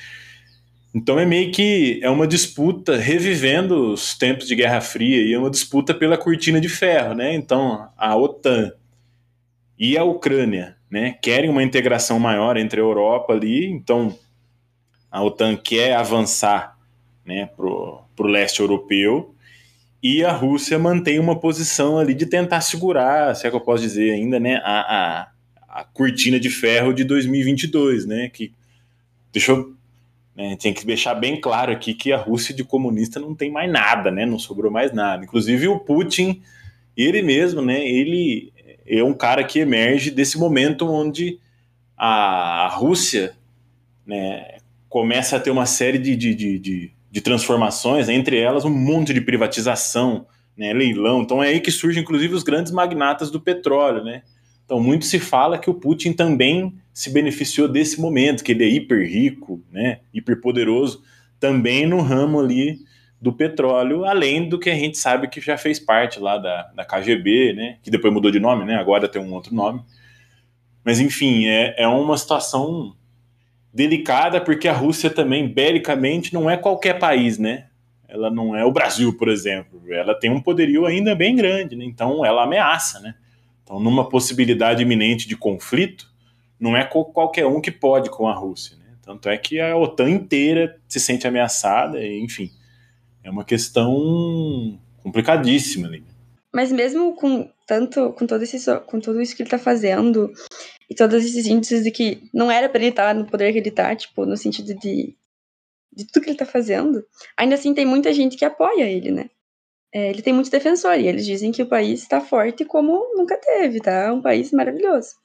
[0.93, 5.39] Então é meio que é uma disputa revivendo os tempos de Guerra Fria e é
[5.39, 7.33] uma disputa pela cortina de ferro, né?
[7.33, 8.71] Então a OTAN
[9.77, 14.15] e a Ucrânia, né, querem uma integração maior entre a Europa ali, então
[15.13, 16.75] a OTAN quer avançar,
[17.23, 19.35] né, pro, pro leste europeu
[20.01, 23.83] e a Rússia mantém uma posição ali de tentar segurar, se é que eu posso
[23.83, 25.27] dizer ainda, né, a,
[25.69, 28.51] a, a cortina de ferro de 2022, né, que
[29.31, 29.75] deixa eu,
[30.35, 33.71] né, tem que deixar bem claro aqui que a Rússia de comunista não tem mais
[33.71, 35.23] nada, né, não sobrou mais nada.
[35.23, 36.41] Inclusive o Putin,
[36.97, 38.51] ele mesmo, né, ele
[38.83, 41.39] é um cara que emerge desse momento onde
[41.95, 43.35] a Rússia,
[44.07, 44.57] né,
[44.93, 49.13] começa a ter uma série de, de, de, de de transformações, entre elas um monte
[49.13, 50.25] de privatização,
[50.57, 51.21] né, leilão.
[51.21, 54.23] Então é aí que surgem, inclusive, os grandes magnatas do petróleo, né?
[54.65, 58.67] Então muito se fala que o Putin também se beneficiou desse momento, que ele é
[58.67, 61.03] hiper rico, né, hiper poderoso,
[61.39, 62.79] também no ramo ali
[63.21, 66.83] do petróleo, além do que a gente sabe que já fez parte lá da, da
[66.83, 69.83] KGB, né, que depois mudou de nome, né, agora tem um outro nome.
[70.83, 72.95] Mas enfim, é, é uma situação
[73.73, 77.67] delicada porque a Rússia também, belicamente, não é qualquer país, né?
[78.07, 79.81] Ela não é o Brasil, por exemplo.
[79.91, 81.83] Ela tem um poderio ainda bem grande, né?
[81.83, 83.15] então ela ameaça, né?
[83.63, 86.07] Então, numa possibilidade iminente de conflito,
[86.59, 88.77] não é qualquer um que pode com a Rússia.
[88.77, 88.83] Né?
[89.01, 92.51] Tanto é que a OTAN inteira se sente ameaçada, enfim.
[93.23, 96.03] É uma questão complicadíssima ali.
[96.53, 100.31] Mas mesmo com tanto com todo, esse, com tudo isso que ele tá fazendo
[100.89, 103.71] e todos esses índices de que não era para ele estar no poder que ele
[103.71, 105.15] tá, tipo, no sentido de,
[105.91, 107.05] de tudo que ele tá fazendo,
[107.37, 109.29] ainda assim tem muita gente que apoia ele, né?
[109.93, 113.37] É, ele tem muitos defensores e eles dizem que o país está forte como nunca
[113.37, 114.11] teve, tá?
[114.11, 115.15] Um país maravilhoso.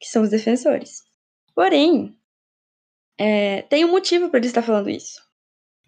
[0.00, 1.04] Que são os defensores.
[1.54, 2.16] Porém,
[3.16, 5.20] é, tem um motivo para ele estar falando isso.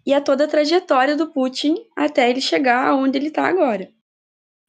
[0.05, 3.91] E é toda a trajetória do Putin até ele chegar aonde ele está agora.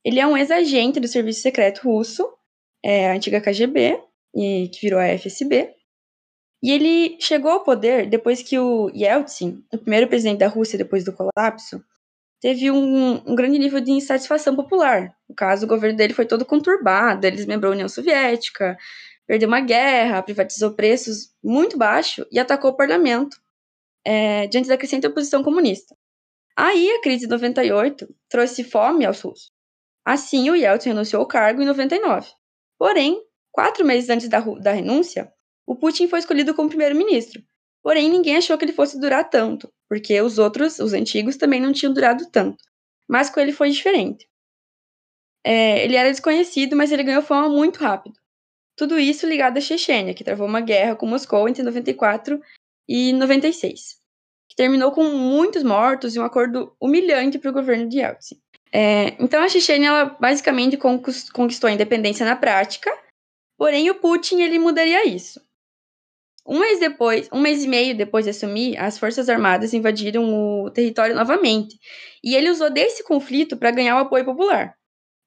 [0.04, 2.28] Ele é um ex-agente do serviço secreto russo,
[2.84, 4.00] é, a antiga KGB,
[4.34, 5.74] e que virou a FSB.
[6.62, 11.04] E ele chegou ao poder depois que o Yeltsin, o primeiro presidente da Rússia depois
[11.04, 11.84] do colapso,
[12.40, 15.14] teve um, um, grande nível de insatisfação popular.
[15.28, 18.76] No caso, o governo dele foi todo conturbado, ele desmembrou a União Soviética,
[19.26, 23.36] perdeu uma guerra, privatizou preços muito baixos e atacou o parlamento
[24.04, 25.96] é, diante da crescente oposição comunista.
[26.56, 29.50] Aí a crise de 98 trouxe fome aos russos.
[30.04, 32.28] Assim, o Yeltsin renunciou ao cargo em 99.
[32.82, 35.32] Porém, quatro meses antes da, da renúncia,
[35.64, 37.40] o Putin foi escolhido como primeiro-ministro.
[37.80, 41.72] Porém, ninguém achou que ele fosse durar tanto, porque os outros, os antigos, também não
[41.72, 42.58] tinham durado tanto.
[43.08, 44.28] Mas com ele foi diferente.
[45.46, 48.18] É, ele era desconhecido, mas ele ganhou fama muito rápido.
[48.76, 52.40] Tudo isso ligado à Chechênia, que travou uma guerra com Moscou entre 94
[52.88, 54.00] e 96,
[54.48, 58.42] que terminou com muitos mortos e um acordo humilhante para o governo de Yeltsin.
[58.74, 62.90] É, então a Chechênia ela basicamente conquistou a independência na prática,
[63.58, 65.40] porém o Putin ele mudaria isso.
[66.46, 70.24] Um mês depois, um mês e meio depois de assumir, as forças armadas invadiram
[70.64, 71.78] o território novamente,
[72.24, 74.74] e ele usou desse conflito para ganhar o apoio popular.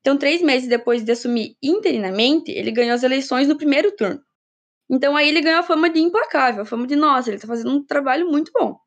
[0.01, 4.21] Então, três meses depois de assumir interinamente, ele ganhou as eleições no primeiro turno.
[4.89, 7.71] Então aí ele ganhou a fama de implacável, a fama de nossa, ele está fazendo
[7.71, 8.77] um trabalho muito bom.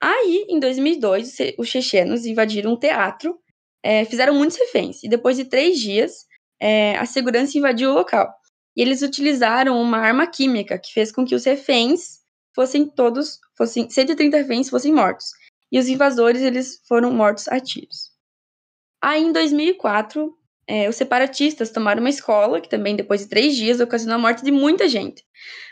[0.00, 3.38] Aí, em 2002, os chechenos invadiram um teatro
[3.84, 5.02] é, fizeram muitos reféns.
[5.04, 6.24] E depois de três dias,
[6.58, 8.32] é, a segurança invadiu o local.
[8.74, 12.20] E eles utilizaram uma arma química que fez com que os reféns
[12.54, 15.26] fossem todos, fossem 130 reféns fossem mortos.
[15.70, 18.14] E os invasores eles foram mortos a tiros.
[19.02, 20.34] Aí, em 2004,
[20.66, 24.42] é, os separatistas tomaram uma escola, que também, depois de três dias, ocasionou a morte
[24.42, 25.22] de muita gente.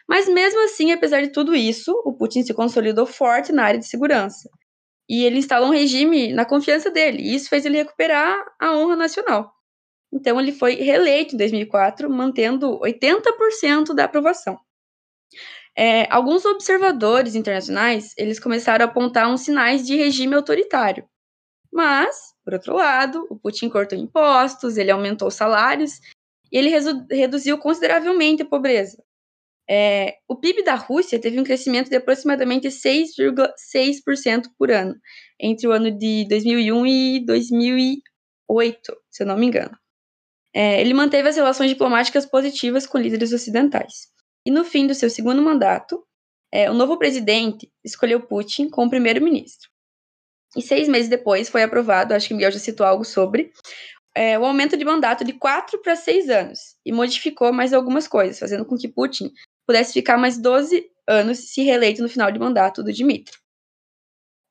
[0.07, 3.87] Mas mesmo assim, apesar de tudo isso, o Putin se consolidou forte na área de
[3.87, 4.51] segurança
[5.12, 8.96] e ele instalou um regime na confiança dele, e isso fez ele recuperar a honra
[8.96, 9.53] nacional.
[10.11, 14.59] Então ele foi reeleito em 2004, mantendo 80% da aprovação.
[15.77, 21.07] É, alguns observadores internacionais eles começaram a apontar uns sinais de regime autoritário.
[21.70, 26.01] Mas, por outro lado, o Putin cortou impostos, ele aumentou salários
[26.51, 26.70] e ele
[27.11, 28.96] reduziu consideravelmente a pobreza.
[29.68, 34.94] É, o PIB da Rússia teve um crescimento de aproximadamente 6,6% por ano,
[35.40, 39.77] entre o ano de 2001 e 2008, se eu não me engano.
[40.55, 44.11] É, ele manteve as relações diplomáticas positivas com líderes ocidentais.
[44.44, 46.05] E no fim do seu segundo mandato,
[46.53, 49.70] é, o novo presidente escolheu Putin como primeiro-ministro.
[50.55, 53.51] E seis meses depois foi aprovado, acho que Miguel já citou algo sobre,
[54.14, 58.38] é, o aumento de mandato de quatro para seis anos e modificou mais algumas coisas,
[58.38, 59.33] fazendo com que Putin
[59.66, 63.37] pudesse ficar mais 12 anos se reeleito no final de mandato do Dmitry.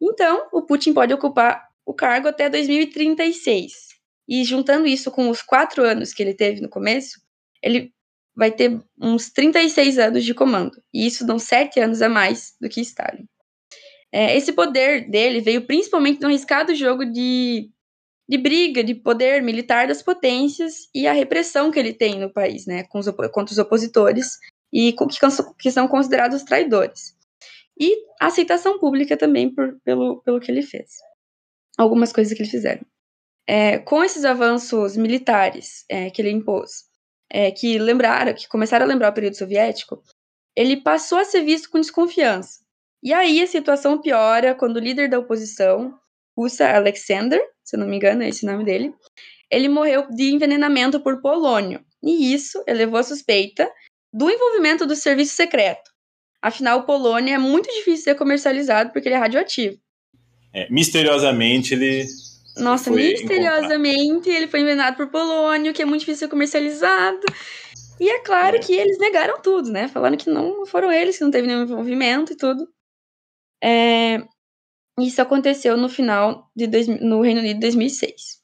[0.02, 3.90] Então, o Putin pode ocupar o cargo até 2036.
[4.28, 7.20] E juntando isso com os quatro anos que ele teve no começo,
[7.62, 7.94] ele
[8.36, 10.82] vai ter uns 36 anos de comando.
[10.94, 13.28] E isso dão sete anos a mais do que Stalin.
[14.12, 17.70] É, esse poder dele veio principalmente no arriscado jogo de,
[18.28, 22.66] de briga, de poder militar das potências e a repressão que ele tem no país,
[22.66, 24.38] né, com os, contra os opositores
[24.72, 24.96] e
[25.60, 27.16] que são considerados traidores.
[27.80, 30.92] E aceitação pública também por, pelo, pelo que ele fez.
[31.78, 32.86] Algumas coisas que ele fizeram.
[33.48, 36.86] É, com esses avanços militares é, que ele impôs,
[37.30, 40.02] é, que lembraram, que começaram a lembrar o período soviético,
[40.56, 42.60] ele passou a ser visto com desconfiança.
[43.04, 45.98] E aí a situação piora quando o líder da oposição,
[46.38, 48.94] russa Alexander, se eu não me engano é esse o nome dele,
[49.50, 51.84] ele morreu de envenenamento por polônio.
[52.04, 53.70] E isso elevou a suspeita
[54.14, 55.92] do envolvimento do serviço secreto.
[56.42, 59.78] Afinal, o polônio é muito difícil de ser comercializado porque ele é radioativo.
[60.54, 62.06] É, misteriosamente ele.
[62.58, 64.36] Nossa, misteriosamente encontrado.
[64.36, 67.22] ele foi envenenado por polônio, que é muito difícil de ser comercializado.
[68.00, 68.60] E é claro é.
[68.60, 69.88] que eles negaram tudo, né?
[69.88, 72.68] Falando que não foram eles, que não teve nenhum envolvimento e tudo.
[73.64, 74.24] É...
[75.00, 76.88] Isso aconteceu no final de dois...
[76.88, 78.42] no Reino Unido de 2006.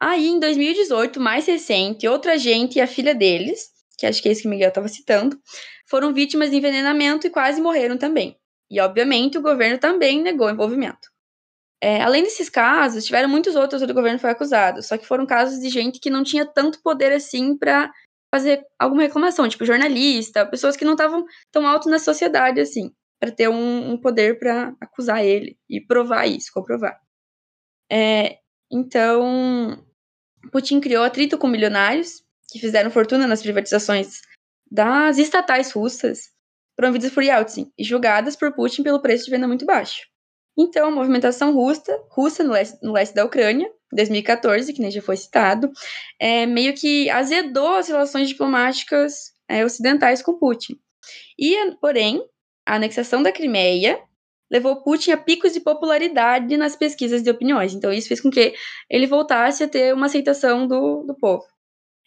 [0.00, 4.32] Aí, em 2018, mais recente, outro agente e a filha deles que acho que é
[4.32, 5.40] isso que o Miguel estava citando,
[5.88, 8.36] foram vítimas de envenenamento e quase morreram também.
[8.70, 11.08] E, obviamente, o governo também negou envolvimento.
[11.80, 15.26] É, além desses casos, tiveram muitos outros onde o governo foi acusado, só que foram
[15.26, 17.92] casos de gente que não tinha tanto poder assim para
[18.34, 23.30] fazer alguma reclamação, tipo jornalista, pessoas que não estavam tão alto na sociedade assim, para
[23.30, 26.98] ter um, um poder para acusar ele e provar isso, comprovar.
[27.90, 28.38] É,
[28.70, 29.82] então,
[30.50, 34.20] Putin criou atrito com milionários que fizeram fortuna nas privatizações
[34.70, 36.30] das estatais russas,
[36.76, 40.02] promovidas por Yeltsin e julgadas por Putin pelo preço de venda muito baixo.
[40.58, 45.02] Então, a movimentação russa, russa no, leste, no leste da Ucrânia, 2014, que nem já
[45.02, 45.70] foi citado,
[46.18, 50.78] é, meio que azedou as relações diplomáticas é, ocidentais com Putin.
[51.38, 52.24] E, porém,
[52.64, 54.00] a anexação da Crimeia
[54.50, 57.74] levou Putin a picos de popularidade nas pesquisas de opiniões.
[57.74, 58.54] Então, isso fez com que
[58.88, 61.44] ele voltasse a ter uma aceitação do, do povo.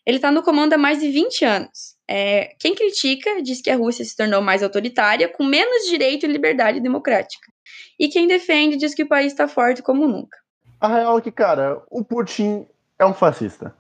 [0.09, 1.95] Ele está no comando há mais de 20 anos.
[2.07, 6.27] É, quem critica diz que a Rússia se tornou mais autoritária, com menos direito e
[6.27, 7.47] liberdade democrática.
[7.99, 10.35] E quem defende diz que o país está forte como nunca.
[10.81, 12.65] A real é que, cara, o Putin
[12.97, 13.75] é um fascista.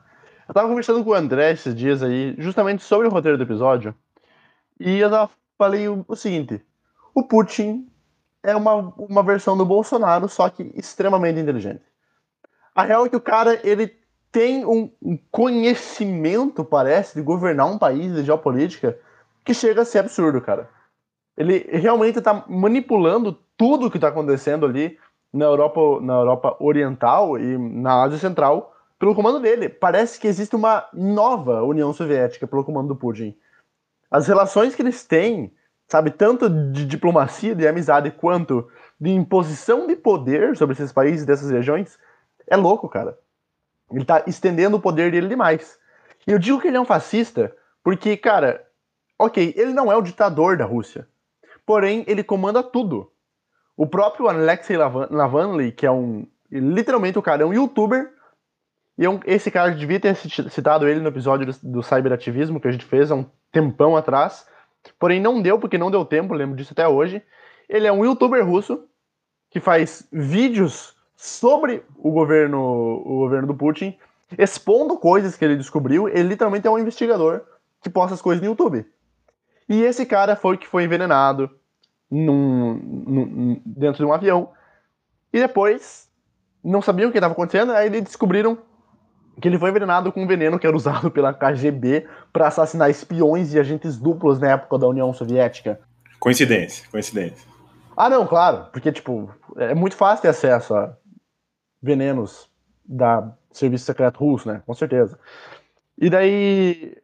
[0.47, 3.95] Eu tava conversando com o André esses dias aí, justamente sobre o roteiro do episódio,
[4.79, 5.09] e eu
[5.57, 6.63] falei o, o seguinte:
[7.15, 7.89] o Putin
[8.43, 11.81] é uma, uma versão do Bolsonaro, só que extremamente inteligente.
[12.75, 13.98] A real é que o cara, ele
[14.31, 14.91] tem um,
[15.31, 18.97] conhecimento, parece, de governar um país, de geopolítica,
[19.43, 20.69] que chega a ser absurdo, cara.
[21.35, 24.97] Ele realmente está manipulando tudo que está acontecendo ali
[25.33, 29.69] na Europa, na Europa Oriental e na Ásia Central pelo comando dele.
[29.69, 33.35] Parece que existe uma nova União Soviética pelo comando do Putin.
[34.11, 35.53] As relações que eles têm,
[35.87, 38.67] sabe, tanto de diplomacia, de amizade, quanto
[38.99, 41.97] de imposição de poder sobre esses países, dessas regiões,
[42.45, 43.17] é louco, cara.
[43.91, 45.77] Ele tá estendendo o poder dele demais.
[46.27, 48.65] E eu digo que ele é um fascista porque, cara,
[49.17, 51.07] ok, ele não é o ditador da Rússia.
[51.65, 53.11] Porém, ele comanda tudo.
[53.75, 54.77] O próprio Alexei
[55.09, 56.27] Navalny, que é um.
[56.51, 58.11] Literalmente o cara é um youtuber.
[58.97, 62.67] E é um, esse cara devia ter citado ele no episódio do, do cyberativismo que
[62.67, 64.45] a gente fez há um tempão atrás.
[64.97, 67.23] Porém, não deu, porque não deu tempo, lembro disso até hoje.
[67.69, 68.83] Ele é um youtuber russo
[69.49, 73.93] que faz vídeos sobre o governo, o governo do Putin,
[74.37, 76.07] expondo coisas que ele descobriu.
[76.07, 77.41] Ele literalmente é um investigador
[77.81, 78.85] que posta as coisas no YouTube.
[79.67, 81.51] E esse cara foi que foi envenenado,
[82.09, 82.73] num,
[83.05, 84.51] num, dentro de um avião.
[85.33, 86.07] E depois
[86.63, 88.57] não sabiam o que estava acontecendo, aí eles descobriram
[89.41, 93.53] que ele foi envenenado com um veneno que era usado pela KGB para assassinar espiões
[93.53, 95.81] e agentes duplos na época da União Soviética.
[96.17, 97.45] Coincidência, coincidência.
[97.95, 100.95] Ah, não, claro, porque tipo, é muito fácil ter acesso a
[101.81, 102.49] venenos
[102.85, 104.61] da serviço secreto russo, né?
[104.65, 105.19] Com certeza.
[105.97, 106.97] E daí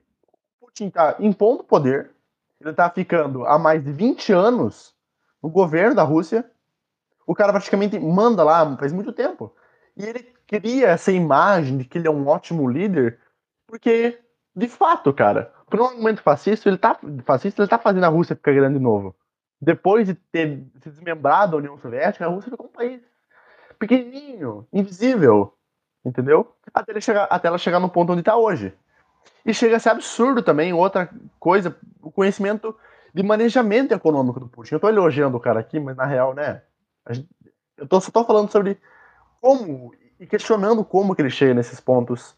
[0.59, 2.11] Putin tá impondo poder,
[2.59, 4.95] ele tá ficando há mais de 20 anos
[5.41, 6.49] o governo da Rússia,
[7.27, 9.53] o cara praticamente manda lá faz muito tempo.
[9.95, 13.19] E ele cria essa imagem de que ele é um ótimo líder,
[13.67, 14.19] porque,
[14.55, 18.35] de fato, cara, por um argumento fascista, ele tá, fascista, ele tá fazendo a Rússia
[18.35, 19.15] ficar grande de novo.
[19.61, 23.01] Depois de ter se desmembrado da União Soviética, a Rússia ficou um país
[23.77, 25.53] pequenininho, invisível,
[26.03, 26.55] entendeu?
[26.73, 28.73] Até, ele chegar, até ela chegar no ponto onde está hoje.
[29.45, 31.09] E chega a ser absurdo também, outra
[31.39, 32.75] coisa, o conhecimento
[33.13, 34.73] de manejamento econômico do Putin.
[34.73, 36.61] Eu estou elogiando o cara aqui, mas na real, né?
[37.09, 37.29] Gente,
[37.77, 38.79] eu tô, só estou falando sobre
[39.39, 42.35] como e questionando como que ele chega nesses pontos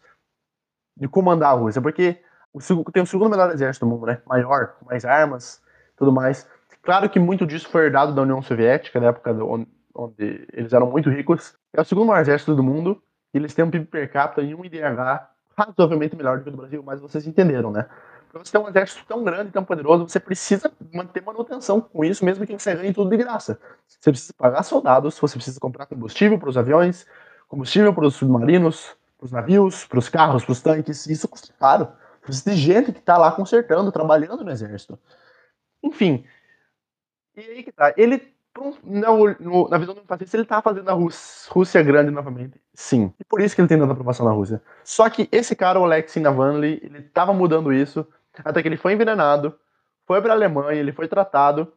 [0.96, 2.20] de comandar a Rússia, porque
[2.52, 4.20] o, tem o segundo melhor exército do mundo, né?
[4.26, 5.62] Maior, com mais armas,
[5.96, 6.46] tudo mais.
[6.82, 10.90] Claro que muito disso foi herdado da União Soviética, na época onde, onde eles eram
[10.90, 11.54] muito ricos.
[11.72, 14.54] É o segundo maior exército do mundo, e eles têm um PIB per capita e
[14.54, 17.86] um IDH razoavelmente melhor do que o do Brasil, mas vocês entenderam, né?
[18.30, 22.24] Para você ter um exército tão grande, tão poderoso, você precisa manter manutenção com isso,
[22.24, 23.58] mesmo que você ganhe tudo de graça.
[23.86, 27.06] Você precisa pagar soldados, você precisa comprar combustível para os aviões,
[27.48, 31.06] combustível para os submarinos, para os navios, para os carros, para os tanques.
[31.06, 31.88] Isso custa caro.
[32.20, 34.98] Precisa de gente que está lá consertando, trabalhando no exército.
[35.82, 36.24] Enfim.
[37.34, 37.94] E aí que tá.
[37.96, 38.34] Ele
[38.84, 39.08] na,
[39.70, 42.60] na visão do fascista, ele tá fazendo a Rússia, Rússia grande novamente.
[42.74, 43.12] Sim.
[43.18, 44.62] E por isso que ele tem tanta aprovação na Rússia.
[44.84, 48.06] Só que esse cara, o Alexei Navalny, ele tava mudando isso,
[48.44, 49.58] até que ele foi envenenado,
[50.06, 51.72] foi pra Alemanha, ele foi tratado,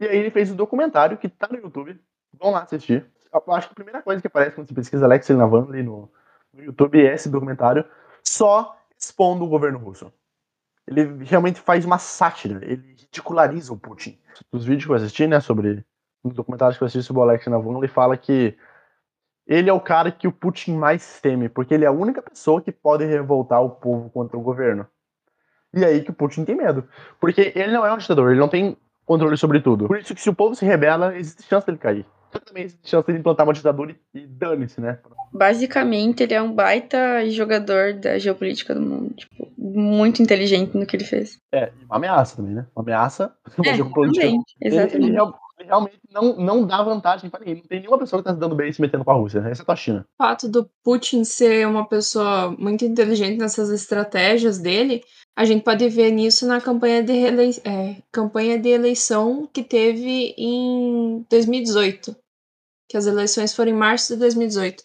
[0.00, 1.98] e aí ele fez um documentário que tá no YouTube.
[2.38, 3.06] Vão lá assistir.
[3.32, 6.10] Eu acho que a primeira coisa que aparece quando você pesquisa Alexei Navalny no,
[6.52, 7.84] no YouTube é esse documentário,
[8.22, 10.12] só expondo o governo russo.
[10.86, 14.18] Ele realmente faz uma sátira, ele ridiculariza o Putin.
[14.52, 15.84] Os vídeos que eu assisti, né, sobre
[16.24, 18.56] no documentário que eu assisti sobre o Alexei Navalny, ele fala que
[19.46, 22.60] ele é o cara que o Putin mais teme, porque ele é a única pessoa
[22.60, 24.86] que pode revoltar o povo contra o governo.
[25.72, 26.84] E é aí que o Putin tem medo.
[27.20, 29.86] Porque ele não é um ditador, ele não tem controle sobre tudo.
[29.86, 32.06] Por isso que se o povo se rebela, existe chance dele cair.
[32.44, 34.98] também existe chance de implantar uma ditadura e, e dane-se, né?
[35.32, 39.14] Basicamente, ele é um baita jogador da geopolítica do mundo.
[39.14, 41.38] Tipo, muito inteligente no que ele fez.
[41.52, 42.66] É, uma ameaça também, né?
[42.74, 43.32] Uma ameaça.
[43.56, 44.24] Uma É, geopolítica.
[44.24, 45.16] também, Ele, ele exatamente.
[45.66, 47.56] Realmente não, não dá vantagem pra ninguém.
[47.56, 49.52] Não tem nenhuma pessoa que tá se dando bem se metendo com a Rússia, né?
[49.52, 50.06] exceto a China.
[50.18, 55.02] O fato do Putin ser uma pessoa muito inteligente nessas estratégias dele,
[55.36, 60.34] a gente pode ver nisso na campanha de, reelei- é, campanha de eleição que teve
[60.38, 62.16] em 2018.
[62.88, 64.82] Que as eleições foram em março de 2018.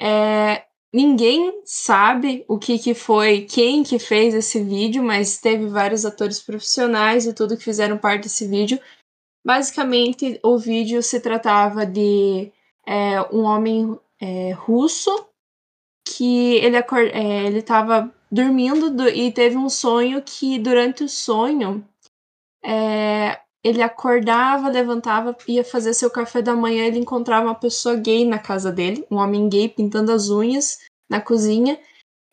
[0.00, 0.64] É,
[0.94, 6.40] ninguém sabe o que, que foi, quem que fez esse vídeo, mas teve vários atores
[6.40, 8.78] profissionais e tudo que fizeram parte desse vídeo.
[9.44, 12.52] Basicamente, o vídeo se tratava de
[12.86, 15.10] é, um homem é, russo
[16.06, 21.86] que ele é, ele estava dormindo do- e teve um sonho que durante o sonho
[22.64, 28.24] é, ele acordava, levantava, ia fazer seu café da manhã, ele encontrava uma pessoa gay
[28.24, 30.78] na casa dele, um homem gay pintando as unhas
[31.08, 31.78] na cozinha,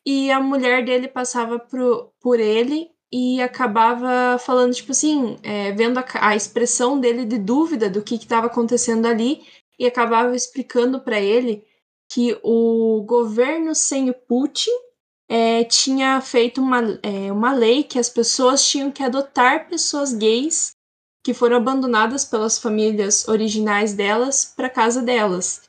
[0.05, 5.97] e a mulher dele passava pro, por ele e acabava falando, tipo assim, é, vendo
[5.97, 9.43] a, a expressão dele de dúvida do que estava acontecendo ali,
[9.79, 11.63] e acabava explicando para ele
[12.09, 14.71] que o governo sem o Putin
[15.29, 20.71] é, tinha feito uma, é, uma lei que as pessoas tinham que adotar pessoas gays
[21.23, 25.67] que foram abandonadas pelas famílias originais delas para casa delas.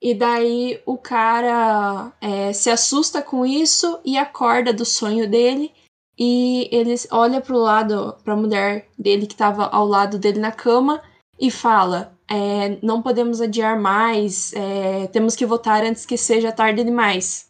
[0.00, 5.72] E daí o cara é, se assusta com isso e acorda do sonho dele
[6.18, 10.50] e ele olha pro lado, para a mulher dele que estava ao lado dele na
[10.50, 11.00] cama
[11.38, 16.82] e fala: é, não podemos adiar mais, é, temos que votar antes que seja tarde
[16.82, 17.46] demais.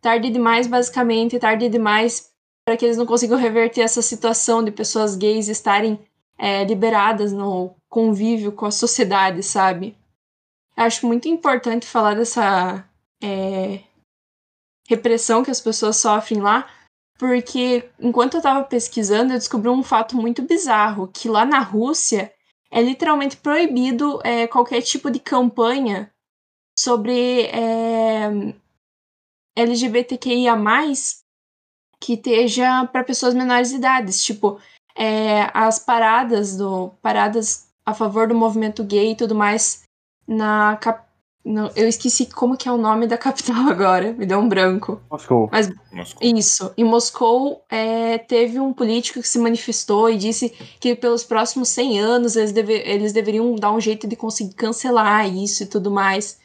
[0.00, 2.30] Tarde demais, basicamente, tarde demais
[2.64, 5.98] para que eles não consigam reverter essa situação de pessoas gays estarem
[6.38, 9.96] é, liberadas no convívio com a sociedade, sabe?
[10.76, 12.84] Acho muito importante falar dessa
[13.22, 13.80] é,
[14.88, 16.66] repressão que as pessoas sofrem lá,
[17.20, 22.32] porque enquanto eu estava pesquisando, eu descobri um fato muito bizarro, que lá na Rússia
[22.70, 26.10] é literalmente proibido é, qualquer tipo de campanha
[26.74, 28.54] sobre é,
[29.54, 30.56] LGBTQIA+,
[32.00, 34.24] que esteja para pessoas menores de idades.
[34.24, 34.58] Tipo,
[34.96, 39.82] é, as paradas do paradas a favor do movimento gay e tudo mais
[40.26, 41.06] na cap,
[41.50, 45.00] no, eu esqueci como que é o nome da capital agora, me deu um branco.
[45.10, 45.50] Moscou.
[45.92, 46.22] Moscou.
[46.22, 46.72] Isso.
[46.76, 52.00] Em Moscou, é, teve um político que se manifestou e disse que pelos próximos 100
[52.00, 56.38] anos eles, deve, eles deveriam dar um jeito de conseguir cancelar isso e tudo mais.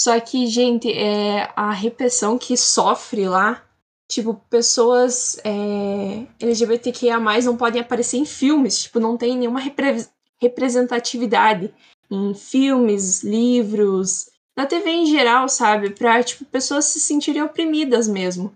[0.00, 3.62] Só que, gente, é, a repressão que sofre lá,
[4.10, 10.04] tipo, pessoas é, LGBTQIA+, não podem aparecer em filmes, tipo, não tem nenhuma repre
[10.40, 11.72] representatividade
[12.12, 15.90] em filmes, livros, na TV em geral, sabe?
[15.90, 18.54] Pra, tipo, pessoas se sentirem oprimidas mesmo.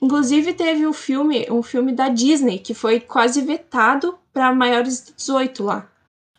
[0.00, 5.12] Inclusive teve um filme, um filme da Disney que foi quase vetado para maiores de
[5.14, 5.90] 18 lá.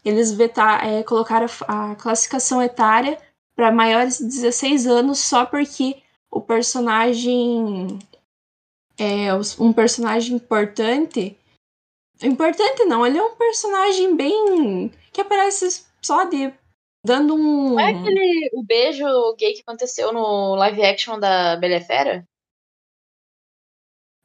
[0.06, 3.18] Eles vetar, é, colocaram a, a classificação etária
[3.56, 5.98] para maiores de 16 anos só porque
[6.32, 8.00] o personagem
[8.98, 9.30] é
[9.60, 11.38] um personagem importante.
[12.22, 16.54] Importante não, ele é um personagem bem que aparece só de
[17.06, 19.06] dando um Não é aquele o beijo
[19.38, 22.26] gay que aconteceu no live action da Bela Fera?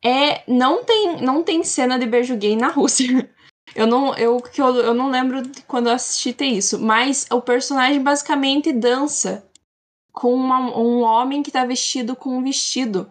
[0.05, 3.07] É, não tem, não tem cena de beijo gay na Rússia.
[3.74, 7.41] Eu não, eu, eu, eu não lembro de quando eu assisti ter isso, mas o
[7.41, 9.49] personagem basicamente dança
[10.12, 13.11] com uma, um homem que tá vestido com um vestido.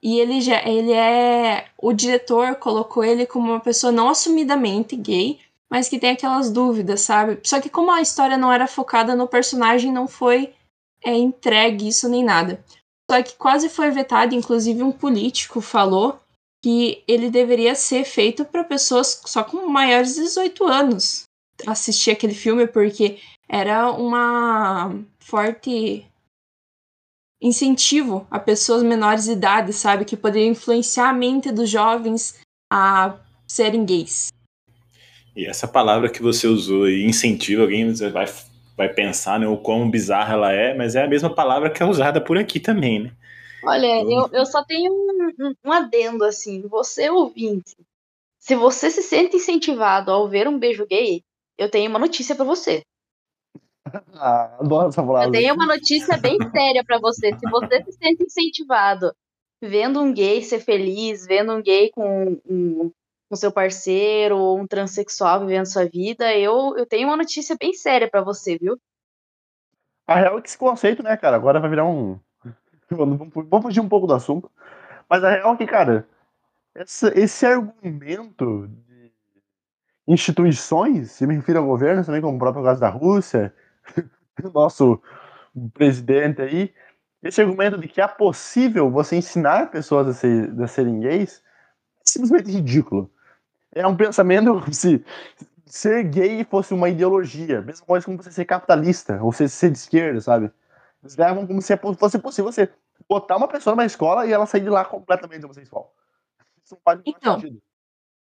[0.00, 5.40] E ele já ele é o diretor colocou ele como uma pessoa não assumidamente gay,
[5.70, 7.38] mas que tem aquelas dúvidas, sabe?
[7.44, 10.52] Só que como a história não era focada no personagem, não foi
[11.04, 12.62] é, entregue isso nem nada.
[13.10, 16.20] Só que quase foi vetado, inclusive um político falou
[16.62, 21.24] que ele deveria ser feito para pessoas só com maiores de 18 anos
[21.66, 23.18] assistir aquele filme, porque
[23.48, 26.06] era uma forte
[27.42, 30.04] incentivo a pessoas menores de idade, sabe?
[30.04, 32.38] Que poderia influenciar a mente dos jovens
[32.70, 34.28] a serem gays.
[35.34, 38.26] E essa palavra que você usou aí, incentivo, alguém vai,
[38.76, 41.86] vai pensar né, o quão bizarra ela é, mas é a mesma palavra que é
[41.86, 43.12] usada por aqui também, né?
[43.62, 46.62] Olha, eu, eu só tenho um, um, adendo, assim.
[46.62, 47.76] Você, ouvinte,
[48.38, 51.22] se você se sente incentivado ao ver um beijo gay,
[51.58, 52.82] eu tenho uma notícia pra você.
[54.14, 55.32] Ah, adoro essa Eu palavra.
[55.32, 57.36] tenho uma notícia bem séria pra você.
[57.36, 59.12] Se você se sente incentivado
[59.60, 62.92] vendo um gay ser feliz, vendo um gay com um,
[63.30, 67.72] com seu parceiro ou um transexual vivendo sua vida, eu, eu tenho uma notícia bem
[67.72, 68.76] séria para você, viu?
[70.04, 72.18] A real é que esse conceito, né, cara, agora vai virar um.
[72.90, 74.50] Vamos fugir um pouco do assunto.
[75.08, 76.08] Mas a real é que, cara,
[76.74, 79.12] essa, esse argumento de
[80.08, 83.54] instituições, se me refiro ao governo também, como o próprio caso da Rússia,
[84.52, 85.00] nosso
[85.72, 86.74] presidente aí,
[87.22, 91.40] esse argumento de que é possível você ensinar pessoas a, ser, a serem gays
[92.00, 93.08] é simplesmente ridículo.
[93.72, 95.04] É um pensamento se
[95.66, 99.78] ser gay fosse uma ideologia, mesma coisa como você ser capitalista ou você ser de
[99.78, 100.50] esquerda, sabe?
[101.02, 102.68] Eles levam como se fosse possível você
[103.08, 105.94] botar uma pessoa numa escola e ela sair de lá completamente homossexual.
[106.64, 107.62] Isso não faz então, sentido.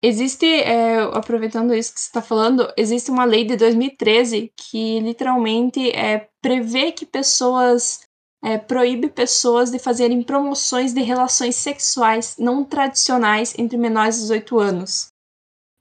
[0.02, 5.90] Existe, é, aproveitando isso que você está falando, existe uma lei de 2013 que literalmente
[5.90, 8.00] é, prevê que pessoas
[8.42, 14.58] é, proíbe pessoas de fazerem promoções de relações sexuais não tradicionais entre menores de 18
[14.58, 15.12] anos.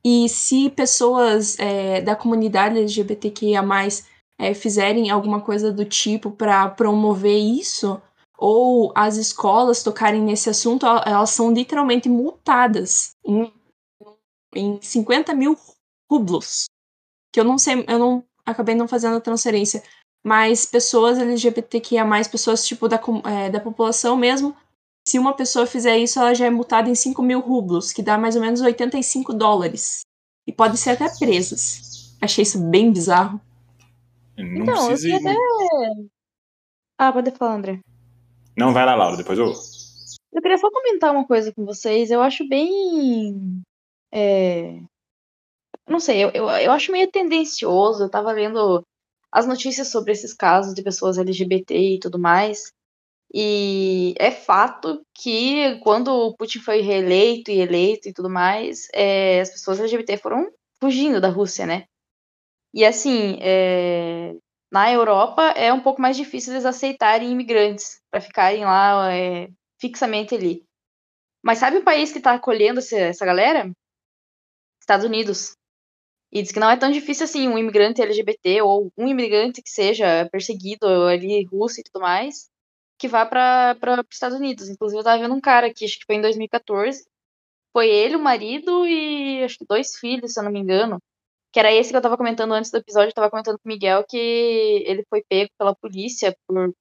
[0.03, 3.61] E se pessoas é, da comunidade LGBTQIA
[4.37, 8.01] é, fizerem alguma coisa do tipo para promover isso,
[8.37, 13.51] ou as escolas tocarem nesse assunto, elas são literalmente multadas em,
[14.55, 15.57] em 50 mil
[16.09, 16.65] rublos.
[17.33, 19.83] Que eu não sei, eu não acabei não fazendo a transferência.
[20.23, 24.55] Mas pessoas LGBTQIA, pessoas tipo da, é, da população mesmo,
[25.09, 28.15] se uma pessoa fizer isso, ela já é multada em 5 mil rublos, que dá
[28.15, 30.01] mais ou menos 85 dólares.
[30.45, 32.15] E pode ser até presas.
[32.21, 33.41] Achei isso bem bizarro.
[34.37, 35.35] Não então, precisa eu até...
[36.97, 37.79] Ah, pode falar, André.
[38.55, 39.51] Não, vai lá, Laura, depois eu.
[40.31, 42.11] Eu queria só comentar uma coisa com vocês.
[42.11, 43.63] Eu acho bem.
[44.11, 44.79] É...
[45.87, 48.03] Não sei, eu, eu, eu acho meio tendencioso.
[48.03, 48.85] Eu tava vendo
[49.31, 52.71] as notícias sobre esses casos de pessoas LGBT e tudo mais.
[53.33, 59.41] E é fato que quando o Putin foi reeleito e eleito e tudo mais, é,
[59.41, 61.85] as pessoas LGBT foram fugindo da Rússia, né?
[62.73, 64.33] E assim, é,
[64.71, 69.49] na Europa é um pouco mais difícil eles aceitarem imigrantes para ficarem lá é,
[69.79, 70.63] fixamente ali.
[71.43, 73.71] Mas sabe o país que está acolhendo essa, galera?
[74.81, 75.53] Estados Unidos.
[76.31, 79.69] E diz que não é tão difícil assim um imigrante LGBT ou um imigrante que
[79.69, 82.49] seja perseguido ali, russo e tudo mais,
[82.99, 84.69] que vá para os Estados Unidos.
[84.69, 87.07] Inclusive, eu estava vendo um cara aqui, acho que foi em 2014.
[87.73, 90.99] Foi ele, o marido e acho que dois filhos, se eu não me engano.
[91.51, 93.71] Que era esse que eu tava comentando antes do episódio, eu tava comentando com o
[93.71, 94.17] Miguel que
[94.85, 96.73] ele foi pego pela polícia por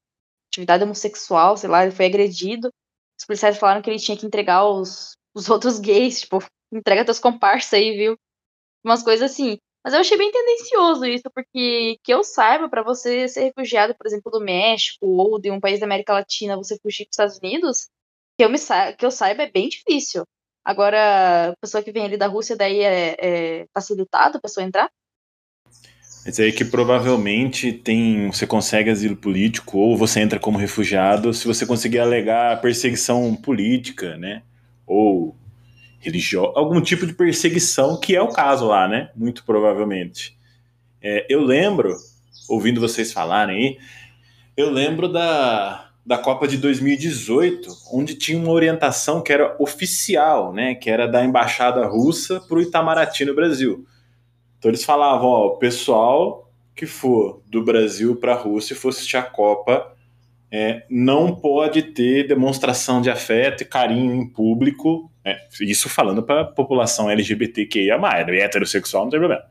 [0.50, 2.70] atividade homossexual, sei lá, ele foi agredido.
[3.18, 6.38] Os policiais falaram que ele tinha que entregar os, os outros gays, tipo,
[6.72, 8.18] entrega teus comparsas aí, viu?
[8.84, 9.58] Umas coisas assim.
[9.89, 14.07] Mas eu achei bem tendencioso isso, porque que eu saiba, para você ser refugiado, por
[14.07, 17.39] exemplo, do México ou de um país da América Latina, você fugir para os Estados
[17.39, 17.89] Unidos,
[18.36, 18.59] que eu, me
[18.99, 20.24] que eu saiba é bem difícil.
[20.62, 24.91] Agora, a pessoa que vem ali da Rússia, daí é, é facilitado a pessoa entrar?
[26.26, 31.47] Mas aí que provavelmente tem, você consegue asilo político ou você entra como refugiado se
[31.47, 34.43] você conseguir alegar perseguição política, né?
[34.86, 35.34] Ou
[35.99, 39.11] religiosa, algum tipo de perseguição, que é o caso lá, né?
[39.14, 40.38] Muito provavelmente.
[41.03, 41.94] É, eu lembro,
[42.49, 43.78] ouvindo vocês falarem aí,
[44.57, 50.74] eu lembro da, da Copa de 2018, onde tinha uma orientação que era oficial, né,
[50.74, 53.86] que era da embaixada russa para o Itamaraty no Brasil.
[54.59, 58.88] Então eles falavam, ó, o pessoal que for do Brasil para a Rússia e for
[58.88, 59.94] assistir a Copa
[60.51, 65.11] é, não pode ter demonstração de afeto e carinho em público.
[65.24, 69.44] É, isso falando para a população LGBTQIA+, né, heterossexual não tem problema.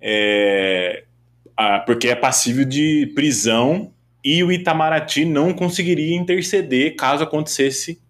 [0.00, 1.04] É,
[1.56, 3.92] a, porque é passível de prisão
[4.24, 8.00] e o Itamaraty não conseguiria interceder caso acontecesse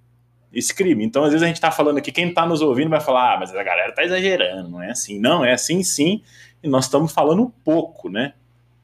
[0.53, 1.05] esse crime.
[1.05, 3.41] Então, às vezes a gente está falando aqui, quem está nos ouvindo vai falar, ah,
[3.41, 5.19] mas a galera está exagerando, não é assim.
[5.19, 6.23] Não, é assim sim,
[6.63, 8.33] e nós estamos falando pouco, né?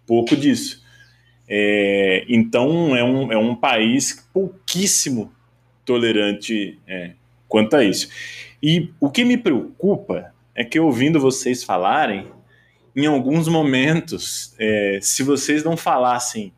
[0.07, 0.82] Pouco disso.
[1.55, 5.31] É, então, é um, é um país pouquíssimo
[5.85, 7.11] tolerante é,
[7.47, 8.09] quanto a isso.
[8.63, 12.27] E o que me preocupa é que, ouvindo vocês falarem,
[12.97, 16.55] em alguns momentos, é, se vocês não falassem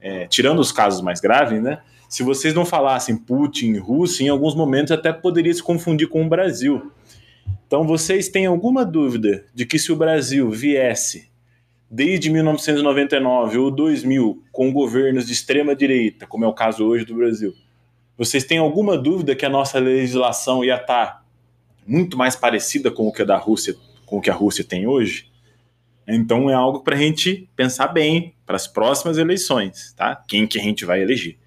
[0.00, 1.82] é, tirando os casos mais graves, né?
[2.08, 6.28] Se vocês não falassem Putin, Rússia, em alguns momentos até poderia se confundir com o
[6.30, 6.92] Brasil.
[7.66, 11.28] Então, vocês têm alguma dúvida de que se o Brasil viesse
[11.90, 17.14] desde 1999 ou 2000 com governos de extrema direita, como é o caso hoje do
[17.14, 17.54] Brasil,
[18.16, 21.24] vocês têm alguma dúvida que a nossa legislação ia estar
[21.86, 23.74] muito mais parecida com o que a da Rússia,
[24.06, 25.30] com o que a Rússia tem hoje?
[26.06, 30.16] Então é algo para a gente pensar bem para as próximas eleições, tá?
[30.28, 31.38] Quem que a gente vai eleger.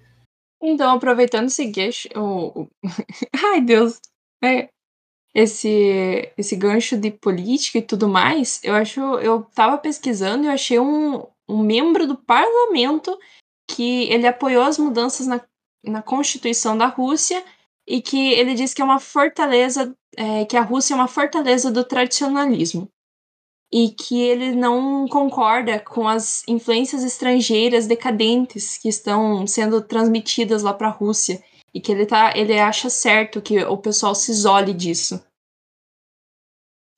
[0.60, 2.68] Então, aproveitando esse gueixo, o...
[3.52, 4.00] ai Deus,
[4.42, 4.68] é,
[5.34, 9.00] esse, esse gancho de política e tudo mais, eu acho.
[9.00, 13.16] Eu tava pesquisando e eu achei um, um membro do parlamento
[13.68, 15.40] que ele apoiou as mudanças na,
[15.84, 17.42] na Constituição da Rússia
[17.86, 21.70] e que ele diz que é uma fortaleza, é, que a Rússia é uma fortaleza
[21.70, 22.88] do tradicionalismo
[23.72, 30.72] e que ele não concorda com as influências estrangeiras decadentes que estão sendo transmitidas lá
[30.72, 34.72] para a Rússia e que ele tá, ele acha certo que o pessoal se isole
[34.72, 35.22] disso.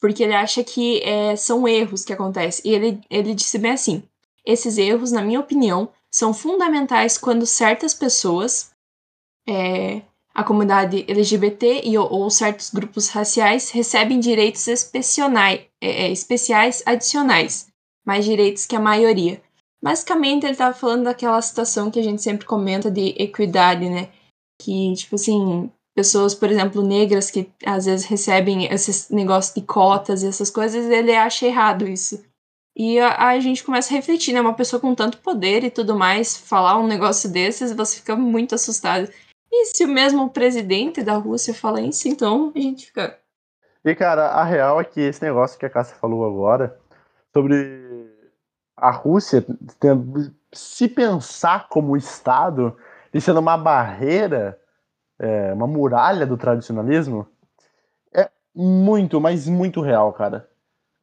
[0.01, 2.71] Porque ele acha que é, são erros que acontecem.
[2.71, 4.03] E ele, ele disse bem assim:
[4.45, 8.71] esses erros, na minha opinião, são fundamentais quando certas pessoas,
[9.47, 10.03] é,
[10.35, 17.69] a comunidade LGBT e, ou, ou certos grupos raciais recebem direitos é, é, especiais adicionais,
[18.05, 19.43] mais direitos que a maioria.
[19.83, 24.09] Basicamente, ele estava falando daquela situação que a gente sempre comenta de equidade, né?
[24.61, 30.23] Que, tipo assim, pessoas, por exemplo, negras que às vezes recebem esses negócios de cotas
[30.23, 32.23] e essas coisas, ele acha errado isso.
[32.77, 34.41] E a, a, gente começa a refletir, né?
[34.41, 38.55] Uma pessoa com tanto poder e tudo mais, falar um negócio desses, você fica muito
[38.55, 39.11] assustado.
[39.51, 43.19] E se o mesmo presidente da Rússia fala isso, então a gente fica.
[43.85, 46.79] E, cara, a real é que esse negócio que a Cássia falou agora,
[47.33, 48.11] sobre
[48.77, 49.45] a Rússia
[50.53, 52.77] se pensar como Estado
[53.13, 54.59] e sendo uma barreira,
[55.19, 57.27] é, uma muralha do tradicionalismo,
[58.13, 60.49] é muito, mas muito real, cara.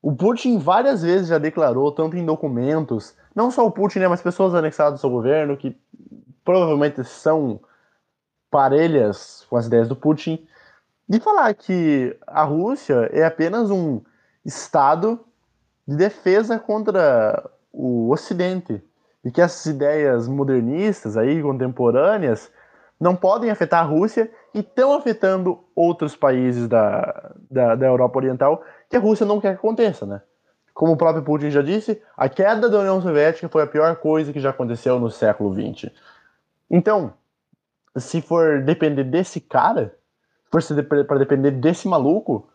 [0.02, 4.22] O Putin várias vezes já declarou, tanto em documentos, não só o Putin, né, mas
[4.22, 5.78] pessoas anexadas ao seu governo, que
[6.46, 7.60] provavelmente são
[8.50, 10.48] parelhas com as ideias do Putin,
[11.10, 14.02] de falar que a Rússia é apenas um
[14.46, 15.20] estado
[15.88, 18.82] de defesa contra o Ocidente
[19.24, 22.52] e que essas ideias modernistas aí contemporâneas
[23.00, 28.64] não podem afetar a Rússia e estão afetando outros países da, da, da Europa Oriental
[28.90, 30.22] que a Rússia não quer que aconteça, né?
[30.74, 34.32] Como o próprio Putin já disse, a queda da União Soviética foi a pior coisa
[34.32, 35.92] que já aconteceu no século XX.
[36.70, 37.14] Então,
[37.96, 39.96] se for depender desse cara,
[40.52, 40.62] for
[41.08, 42.48] para depender desse maluco,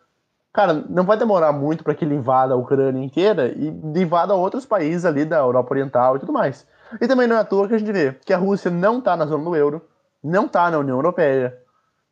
[0.53, 4.67] cara, não vai demorar muito para que ele invada a Ucrânia inteira e invada outros
[4.67, 6.67] países ali da Europa Oriental e tudo mais.
[7.01, 9.17] E também não é à toa que a gente vê que a Rússia não está
[9.17, 9.81] na zona do euro,
[10.23, 11.59] não está na União Europeia,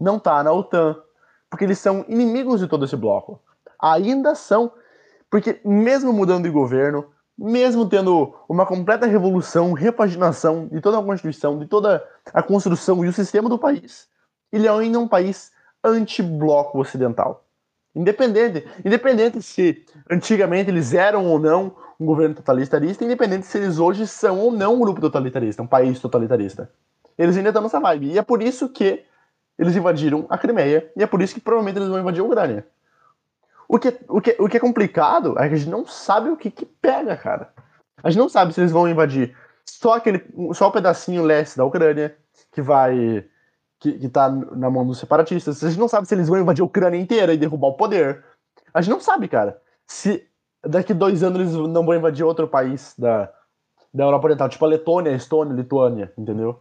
[0.00, 0.96] não está na OTAN,
[1.50, 3.40] porque eles são inimigos de todo esse bloco.
[3.78, 4.72] Ainda são,
[5.30, 11.58] porque mesmo mudando de governo, mesmo tendo uma completa revolução, repaginação de toda a Constituição,
[11.58, 14.08] de toda a construção e o sistema do país,
[14.52, 15.52] ele é ainda um país
[15.84, 17.44] anti-bloco ocidental.
[17.94, 24.06] Independente, independente se antigamente eles eram ou não um governo totalitarista, independente se eles hoje
[24.06, 26.70] são ou não um grupo totalitarista, um país totalitarista.
[27.18, 28.12] Eles ainda estão nessa vibe.
[28.12, 29.04] E é por isso que
[29.58, 32.66] eles invadiram a Crimeia, e é por isso que provavelmente eles vão invadir a Ucrânia.
[33.68, 36.36] O que, o, que, o que é complicado é que a gente não sabe o
[36.36, 37.52] que, que pega, cara.
[38.02, 40.24] A gente não sabe se eles vão invadir só aquele
[40.54, 42.16] só o pedacinho leste da Ucrânia,
[42.52, 43.24] que vai.
[43.80, 45.64] Que, que tá na mão dos separatistas.
[45.64, 48.22] A gente não sabe se eles vão invadir a Ucrânia inteira e derrubar o poder.
[48.72, 49.58] A gente não sabe, cara.
[49.86, 50.24] Se
[50.64, 53.30] daqui dois anos eles não vão invadir outro país da,
[53.92, 56.60] da Europa Oriental, tipo a Letônia, a Estônia, a Lituânia, entendeu?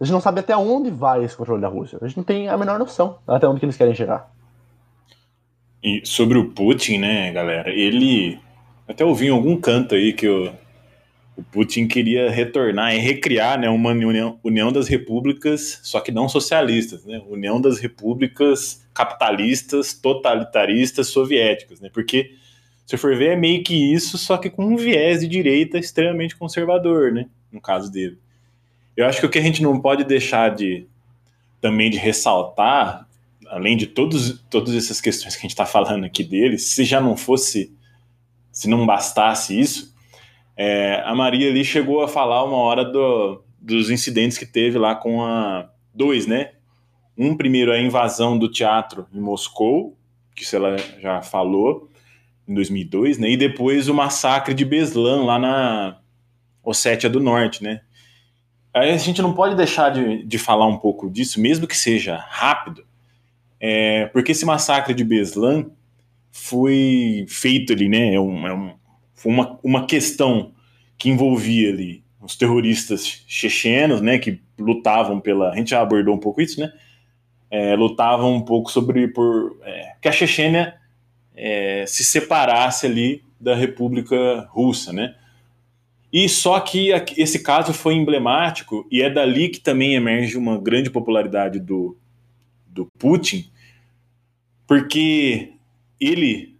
[0.00, 1.98] A gente não sabe até onde vai esse controle da Rússia.
[2.02, 4.32] A gente não tem a menor noção até onde que eles querem chegar.
[5.82, 7.68] E sobre o Putin, né, galera?
[7.68, 8.40] Ele.
[8.88, 10.52] Até ouvi em algum canto aí que o,
[11.36, 16.28] o Putin queria retornar e recriar né, uma união, união das repúblicas, só que não
[16.28, 17.20] socialistas, né?
[17.28, 21.90] União das repúblicas capitalistas, totalitaristas, soviéticas, né?
[21.92, 22.32] Porque,
[22.86, 26.36] se for ver, é meio que isso, só que com um viés de direita extremamente
[26.36, 27.26] conservador, né?
[27.50, 28.18] No caso dele.
[28.96, 30.86] Eu acho que o que a gente não pode deixar de
[31.60, 33.08] também de ressaltar
[33.48, 37.00] além de todos, todas essas questões que a gente está falando aqui dele, se já
[37.00, 37.72] não fosse,
[38.50, 39.93] se não bastasse isso,
[40.56, 44.94] é, a Maria ali chegou a falar uma hora do, dos incidentes que teve lá
[44.94, 45.70] com a.
[45.92, 46.50] Dois, né?
[47.16, 49.96] Um primeiro a invasão do teatro em Moscou,
[50.34, 51.88] que isso ela já falou,
[52.48, 53.30] em 2002, né?
[53.30, 55.98] E depois o massacre de Beslan lá na
[56.64, 57.82] Ossétia do Norte, né?
[58.72, 62.16] Aí a gente não pode deixar de, de falar um pouco disso, mesmo que seja
[62.28, 62.84] rápido,
[63.60, 65.70] é, porque esse massacre de Beslan
[66.32, 68.14] foi feito ali, né?
[68.14, 68.74] É, um, é um,
[69.24, 70.52] foi uma, uma questão
[70.98, 74.18] que envolvia ali os terroristas chechenos, né?
[74.18, 75.50] Que lutavam pela.
[75.50, 76.70] A gente já abordou um pouco isso, né?
[77.50, 80.74] É, lutavam um pouco sobre por é, que a Chechênia
[81.34, 85.14] é, se separasse ali da República Russa, né?
[86.12, 90.90] E só que esse caso foi emblemático e é dali que também emerge uma grande
[90.90, 91.96] popularidade do,
[92.66, 93.50] do Putin,
[94.66, 95.54] porque
[95.98, 96.56] ele,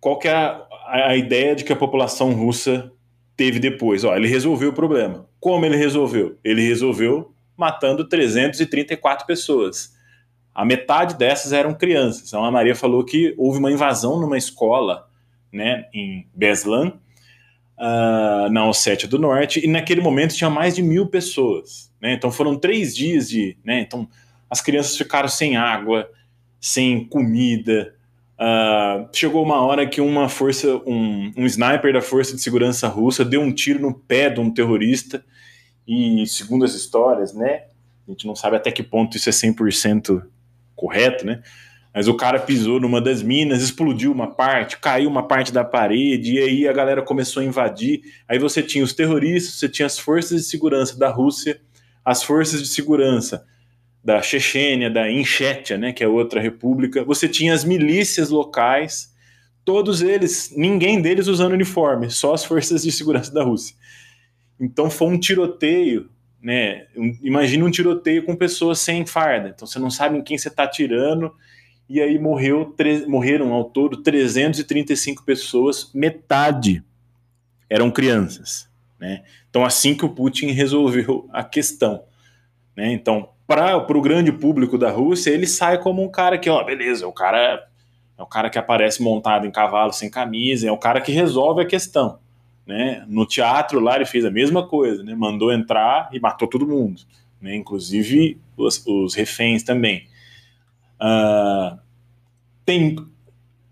[0.00, 2.92] qual que é a, a ideia de que a população russa
[3.36, 4.04] teve depois?
[4.04, 5.28] Ó, ele resolveu o problema.
[5.40, 6.38] Como ele resolveu?
[6.42, 9.96] Ele resolveu matando 334 pessoas.
[10.54, 12.28] A metade dessas eram crianças.
[12.28, 15.08] Então a Maria falou que houve uma invasão numa escola,
[15.52, 16.98] né, em Beslan,
[17.78, 21.92] uh, na Ossétia do Norte, e naquele momento tinha mais de mil pessoas.
[22.00, 22.12] Né?
[22.12, 23.56] Então foram três dias de.
[23.64, 23.80] Né?
[23.80, 24.08] Então
[24.50, 26.10] as crianças ficaram sem água,
[26.60, 27.94] sem comida.
[28.40, 33.24] Uh, chegou uma hora que uma força, um, um sniper da Força de Segurança Russa
[33.24, 35.24] deu um tiro no pé de um terrorista,
[35.86, 37.64] e segundo as histórias, né?
[38.06, 40.22] A gente não sabe até que ponto isso é 100%
[40.76, 41.42] correto, né?
[41.92, 46.34] Mas o cara pisou numa das minas, explodiu uma parte, caiu uma parte da parede,
[46.34, 48.02] e aí a galera começou a invadir.
[48.28, 51.60] Aí você tinha os terroristas, você tinha as forças de segurança da Rússia,
[52.04, 53.44] as forças de segurança
[54.08, 57.04] da Chechênia, da Inchetia, né, que é outra república.
[57.04, 59.14] Você tinha as milícias locais,
[59.66, 63.76] todos eles, ninguém deles usando uniforme, só as forças de segurança da Rússia.
[64.58, 66.08] Então foi um tiroteio,
[66.42, 66.86] né?
[66.96, 69.50] Um, imagina um tiroteio com pessoas sem farda.
[69.50, 71.30] Então você não sabe em quem você está atirando
[71.86, 72.74] e aí morreu,
[73.06, 76.82] morreram ao todo 335 pessoas, metade
[77.68, 78.70] eram crianças.
[78.98, 79.22] Né?
[79.50, 82.04] Então, assim que o Putin resolveu a questão.
[82.74, 82.90] Né?
[82.90, 87.08] Então, para o grande público da Rússia, ele sai como um cara que, ó, beleza,
[87.08, 87.66] o cara
[88.18, 91.62] é o cara que aparece montado em cavalo sem camisa, é o cara que resolve
[91.62, 92.18] a questão.
[92.66, 93.04] Né?
[93.08, 95.14] No teatro lá ele fez a mesma coisa, né?
[95.14, 97.00] mandou entrar e matou todo mundo,
[97.40, 97.56] né?
[97.56, 100.06] inclusive os, os reféns também.
[101.00, 101.78] Uh,
[102.66, 102.96] tem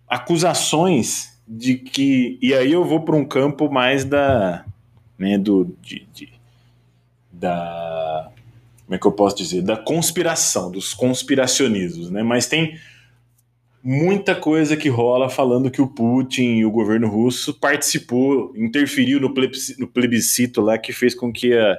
[0.09, 2.39] acusações de que.
[2.41, 4.65] E aí eu vou para um campo mais da.
[5.19, 6.33] Né, do, de, de,
[7.33, 8.31] da.
[8.87, 9.63] Como é que eu posso dizer?
[9.63, 12.09] Da conspiração, dos conspiracionismos.
[12.09, 12.23] Né?
[12.23, 12.79] Mas tem
[13.83, 19.35] muita coisa que rola falando que o Putin e o governo russo participou, interferiu no
[19.35, 21.79] plebiscito, no plebiscito lá que fez com que a,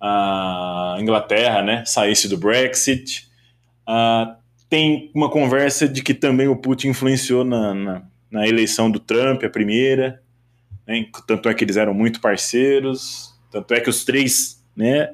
[0.00, 3.28] a Inglaterra né, saísse do Brexit.
[3.88, 4.34] Uh,
[4.68, 9.44] tem uma conversa de que também o Putin influenciou na, na, na eleição do Trump,
[9.44, 10.20] a primeira.
[10.84, 11.06] Né?
[11.28, 13.32] Tanto é que eles eram muito parceiros.
[13.52, 15.10] Tanto é que os três, né?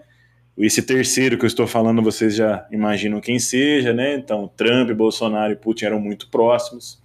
[0.65, 4.15] Esse terceiro que eu estou falando, vocês já imaginam quem seja, né?
[4.15, 7.01] Então, Trump, Bolsonaro e Putin eram muito próximos.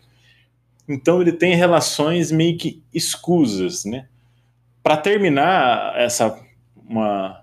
[0.88, 4.08] Então, ele tem relações meio que escusas, né?
[4.84, 6.38] Para terminar essa
[6.88, 7.42] uma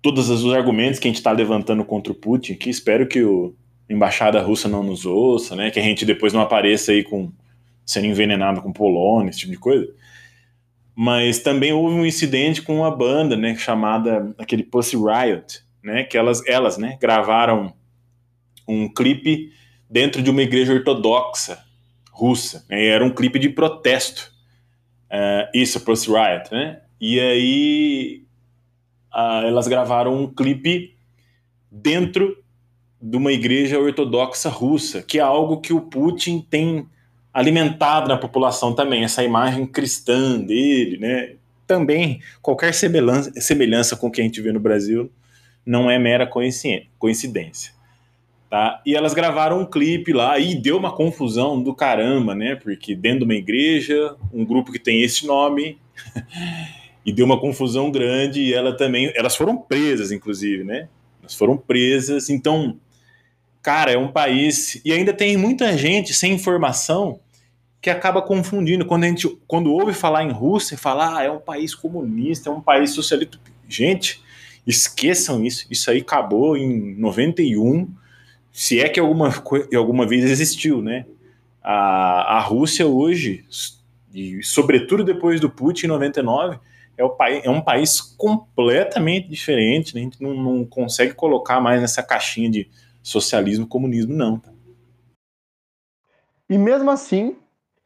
[0.00, 3.54] todos os argumentos que a gente está levantando contra o Putin, que espero que o
[3.90, 5.70] embaixada russa não nos ouça, né?
[5.70, 7.32] Que a gente depois não apareça aí com
[7.84, 9.88] sendo envenenado com polônia, esse tipo de coisa.
[11.00, 16.18] Mas também houve um incidente com uma banda, né, chamada aquele Pussy Riot, né, que
[16.18, 17.72] elas, elas, né, gravaram
[18.66, 19.52] um clipe
[19.88, 21.64] dentro de uma igreja ortodoxa
[22.10, 22.66] russa.
[22.68, 24.32] Né, era um clipe de protesto.
[25.04, 26.82] Uh, isso, Pussy Riot, né?
[27.00, 28.24] E aí
[29.14, 30.96] uh, elas gravaram um clipe
[31.70, 32.42] dentro
[33.00, 36.88] de uma igreja ortodoxa russa, que é algo que o Putin tem
[37.38, 41.34] alimentado na população também, essa imagem cristã dele, né?
[41.68, 45.08] Também qualquer semelhança, com o que a gente vê no Brasil
[45.64, 46.28] não é mera
[46.98, 47.72] coincidência.
[48.50, 48.82] Tá?
[48.84, 52.56] E elas gravaram um clipe lá e deu uma confusão do caramba, né?
[52.56, 55.78] Porque dentro de uma igreja, um grupo que tem esse nome,
[57.06, 60.88] e deu uma confusão grande e ela também, elas foram presas inclusive, né?
[61.20, 62.76] Elas foram presas, então
[63.62, 64.80] cara, é um país.
[64.84, 67.20] E ainda tem muita gente sem informação
[67.80, 68.84] que acaba confundindo.
[68.84, 72.52] Quando a gente quando ouve falar em Rússia, fala, ah, é um país comunista, é
[72.52, 73.38] um país socialista.
[73.68, 74.22] Gente,
[74.66, 75.66] esqueçam isso.
[75.70, 77.88] Isso aí acabou em 91,
[78.52, 79.32] se é que alguma,
[79.74, 81.06] alguma vez existiu, né?
[81.62, 83.44] A, a Rússia hoje,
[84.12, 86.58] e sobretudo depois do Putin em 99,
[86.96, 89.94] é, o país, é um país completamente diferente.
[89.94, 90.00] Né?
[90.00, 92.68] A gente não, não consegue colocar mais nessa caixinha de
[93.02, 94.38] socialismo, comunismo, não.
[94.38, 94.50] Tá?
[96.50, 97.36] E mesmo assim,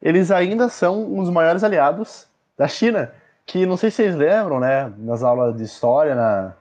[0.02, 2.26] eles ainda são um dos maiores aliados
[2.58, 3.12] da China,
[3.46, 6.52] que não sei se vocês lembram, né, nas aulas de história na,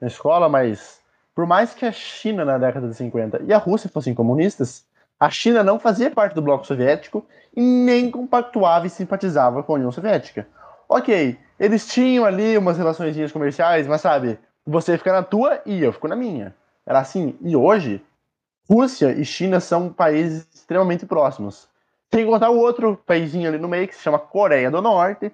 [0.00, 1.00] na escola, mas
[1.34, 4.86] por mais que a China na década de 50 e a Rússia fossem comunistas,
[5.18, 7.24] a China não fazia parte do bloco soviético
[7.56, 10.46] e nem compactuava e simpatizava com a União Soviética.
[10.88, 15.92] Ok, eles tinham ali umas relações comerciais, mas sabe, você fica na tua e eu
[15.92, 16.54] fico na minha.
[16.86, 17.36] Era assim.
[17.40, 18.04] E hoje,
[18.68, 21.68] Rússia e China são países extremamente próximos.
[22.14, 25.32] Sem contar o outro paísinho ali no meio, que se chama Coreia do Norte.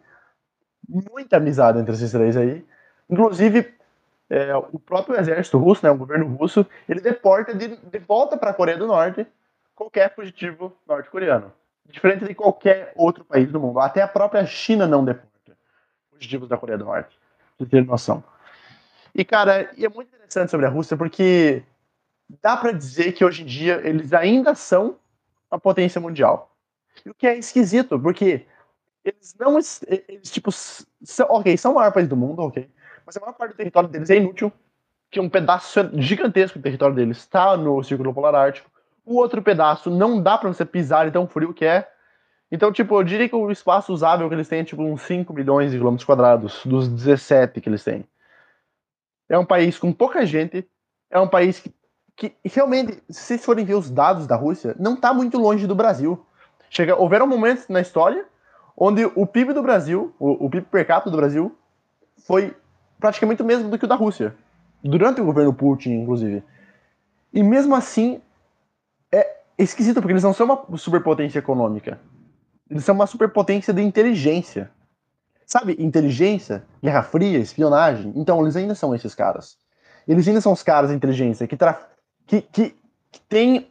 [0.89, 2.65] Muita amizade entre esses três aí.
[3.11, 3.75] Inclusive,
[4.31, 8.53] é, o próprio exército russo, né, o governo russo, ele deporta de, de volta para
[8.53, 9.27] a Coreia do Norte
[9.75, 11.53] qualquer fugitivo norte-coreano.
[11.85, 13.79] Diferente de qualquer outro país do mundo.
[13.79, 15.53] Até a própria China não deporta
[16.11, 17.15] fugitivos da Coreia do Norte.
[17.59, 18.25] Pra ter noção.
[19.15, 21.63] E, cara, e é muito interessante sobre a Rússia porque
[22.41, 24.97] dá para dizer que hoje em dia eles ainda são
[25.51, 26.50] uma potência mundial.
[27.07, 28.47] O que é esquisito, porque
[29.05, 29.59] eles não.
[29.59, 32.69] Eles, tipo, são, ok, são o maior país do mundo, ok.
[33.05, 34.53] Mas a maior parte do território deles é inútil.
[35.11, 38.71] Que um pedaço gigantesco do território deles está no Círculo Polar Ártico.
[39.05, 41.91] O outro pedaço não dá para você pisar de tão frio que é.
[42.53, 45.33] Então, tipo, eu diria que o espaço usável que eles têm é tipo uns 5
[45.33, 48.05] milhões de quilômetros quadrados, dos 17 que eles têm.
[49.29, 50.69] É um país com pouca gente,
[51.09, 51.73] é um país que,
[52.17, 55.75] que realmente, se vocês forem ver os dados da Rússia, não está muito longe do
[55.75, 56.25] Brasil.
[56.71, 58.25] Chega, houveram momentos na história
[58.77, 61.55] onde o PIB do Brasil, o, o PIB per capita do Brasil,
[62.25, 62.57] foi
[62.99, 64.35] praticamente o mesmo do que o da Rússia.
[64.83, 66.43] Durante o governo Putin, inclusive.
[67.33, 68.23] E mesmo assim,
[69.13, 72.01] é esquisito, porque eles não são uma superpotência econômica.
[72.71, 74.71] Eles são uma superpotência de inteligência.
[75.45, 78.13] Sabe, inteligência, Guerra Fria, espionagem.
[78.15, 79.59] Então, eles ainda são esses caras.
[80.07, 81.89] Eles ainda são os caras de inteligência que, tra...
[82.27, 82.77] que, que,
[83.11, 83.69] que têm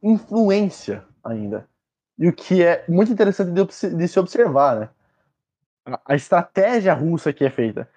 [0.00, 1.68] influência ainda.
[2.18, 4.88] E o que é muito interessante de, de se observar, né?
[5.84, 7.88] A, a, estratégia russa que é feita.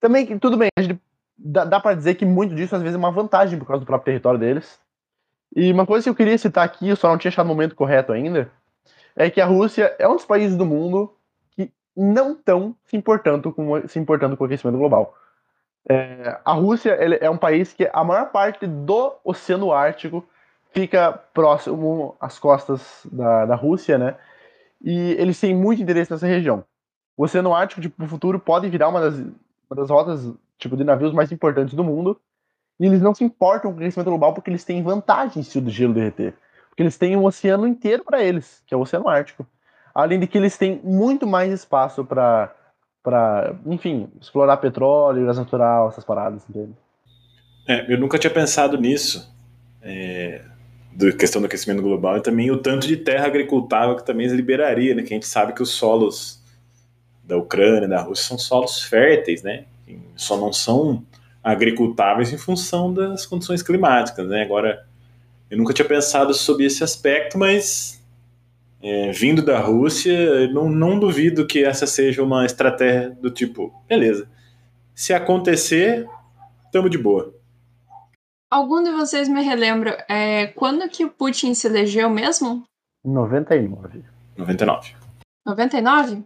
[0.00, 1.00] Também, tudo bem, gente
[1.36, 3.86] dá, dá para dizer que muito disso às vezes é uma vantagem por causa do
[3.86, 4.80] próprio território deles.
[5.54, 7.74] E uma coisa que eu queria citar aqui, eu só não tinha achado o momento
[7.74, 8.50] correto ainda,
[9.14, 11.14] é que a Rússia é um dos países do mundo
[11.52, 15.14] que não estão se importando com, se importando com o aquecimento global.
[15.88, 20.28] É, a Rússia é um país que a maior parte do Oceano Ártico
[20.76, 24.14] fica próximo às costas da, da Rússia, né?
[24.84, 26.64] E eles têm muito interesse nessa região.
[27.16, 30.84] O Oceano Ártico, tipo, no futuro, pode virar uma das, uma das rotas tipo, de
[30.84, 32.20] navios mais importantes do mundo.
[32.78, 35.66] E eles não se importam com o crescimento global porque eles têm vantagem se o
[35.66, 36.34] gelo derreter.
[36.68, 39.46] Porque eles têm um oceano inteiro para eles, que é o Oceano Ártico.
[39.94, 42.54] Além de que eles têm muito mais espaço para,
[43.64, 46.44] enfim, explorar petróleo, gás natural, essas paradas?
[47.66, 49.34] É, eu nunca tinha pensado nisso.
[49.80, 50.44] É,
[50.96, 54.94] da questão do aquecimento global e também o tanto de terra agricultável que também liberaria,
[54.94, 55.02] né?
[55.02, 56.42] Que a gente sabe que os solos
[57.22, 59.64] da Ucrânia, da Rússia são solos férteis, né?
[60.16, 61.04] Só não são
[61.44, 64.42] agricultáveis em função das condições climáticas, né?
[64.42, 64.86] Agora,
[65.50, 68.02] eu nunca tinha pensado sobre esse aspecto, mas
[68.82, 74.28] é, vindo da Rússia, não, não duvido que essa seja uma estratégia do tipo, beleza,
[74.94, 76.06] se acontecer,
[76.64, 77.35] estamos de boa.
[78.50, 82.64] Algum de vocês me relembra é, quando que o Putin se elegeu mesmo?
[83.04, 84.04] 99.
[84.36, 84.94] 99.
[85.44, 86.24] 99?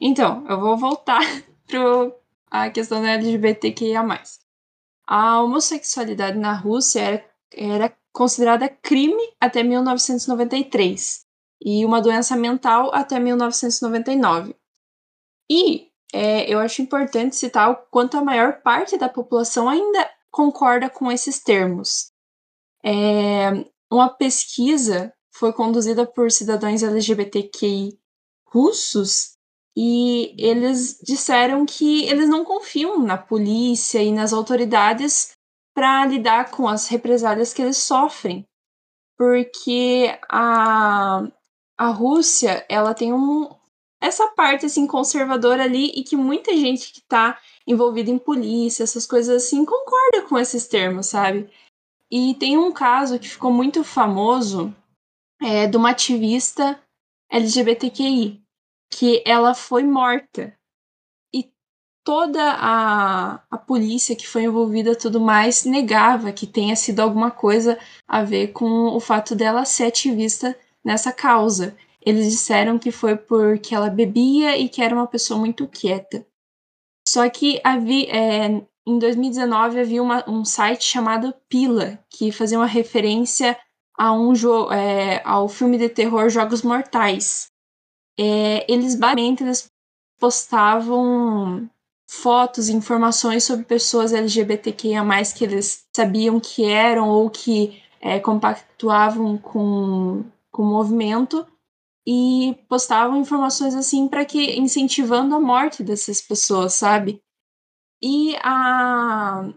[0.00, 1.20] Então, eu vou voltar
[1.66, 2.12] para
[2.50, 4.04] a questão da LGBTQIA+.
[5.06, 11.24] A homossexualidade na Rússia era, era considerada crime até 1993
[11.64, 14.56] e uma doença mental até 1999.
[15.48, 20.90] E é, eu acho importante citar o quanto a maior parte da população ainda concorda
[20.90, 22.10] com esses termos.
[22.84, 23.50] É,
[23.90, 27.98] uma pesquisa foi conduzida por cidadãos LGBTQI
[28.46, 29.36] russos
[29.76, 35.32] e eles disseram que eles não confiam na polícia e nas autoridades
[35.74, 38.46] para lidar com as represálias que eles sofrem,
[39.16, 41.22] porque a,
[41.78, 43.48] a Rússia ela tem um,
[44.00, 49.06] essa parte assim conservadora ali e que muita gente que está envolvida em polícia, essas
[49.06, 51.48] coisas assim, concorda com esses termos, sabe?
[52.10, 54.74] E tem um caso que ficou muito famoso
[55.40, 56.78] é, de uma ativista
[57.30, 58.42] LGBTQI,
[58.90, 60.54] que ela foi morta.
[61.34, 61.50] E
[62.04, 67.78] toda a, a polícia que foi envolvida tudo mais negava que tenha sido alguma coisa
[68.06, 70.54] a ver com o fato dela ser ativista
[70.84, 71.74] nessa causa.
[72.04, 76.26] Eles disseram que foi porque ela bebia e que era uma pessoa muito quieta.
[77.06, 82.66] Só que havia, é, em 2019 havia uma, um site chamado Pila, que fazia uma
[82.66, 83.58] referência
[83.96, 84.32] a um
[84.72, 87.50] é, ao filme de terror Jogos Mortais.
[88.18, 89.70] É, eles basicamente eles
[90.18, 91.68] postavam
[92.08, 95.02] fotos informações sobre pessoas LGBTQIA+,
[95.36, 101.46] que eles sabiam que eram ou que é, compactuavam com, com o movimento,
[102.06, 107.22] e postavam informações assim para que incentivando a morte dessas pessoas, sabe?
[108.02, 109.52] E a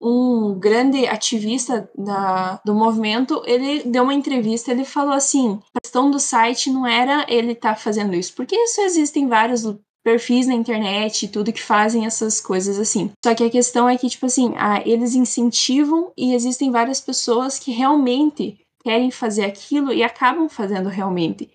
[0.00, 6.10] um grande ativista da, do movimento, ele deu uma entrevista, ele falou assim, a questão
[6.10, 9.64] do site não era ele estar tá fazendo isso, porque isso existem vários
[10.04, 13.10] perfis na internet e tudo que fazem essas coisas assim.
[13.24, 17.58] Só que a questão é que, tipo assim, ah, eles incentivam e existem várias pessoas
[17.58, 21.50] que realmente querem fazer aquilo e acabam fazendo realmente.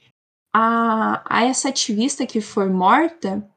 [0.54, 3.48] A, a essa ativista que foi morta,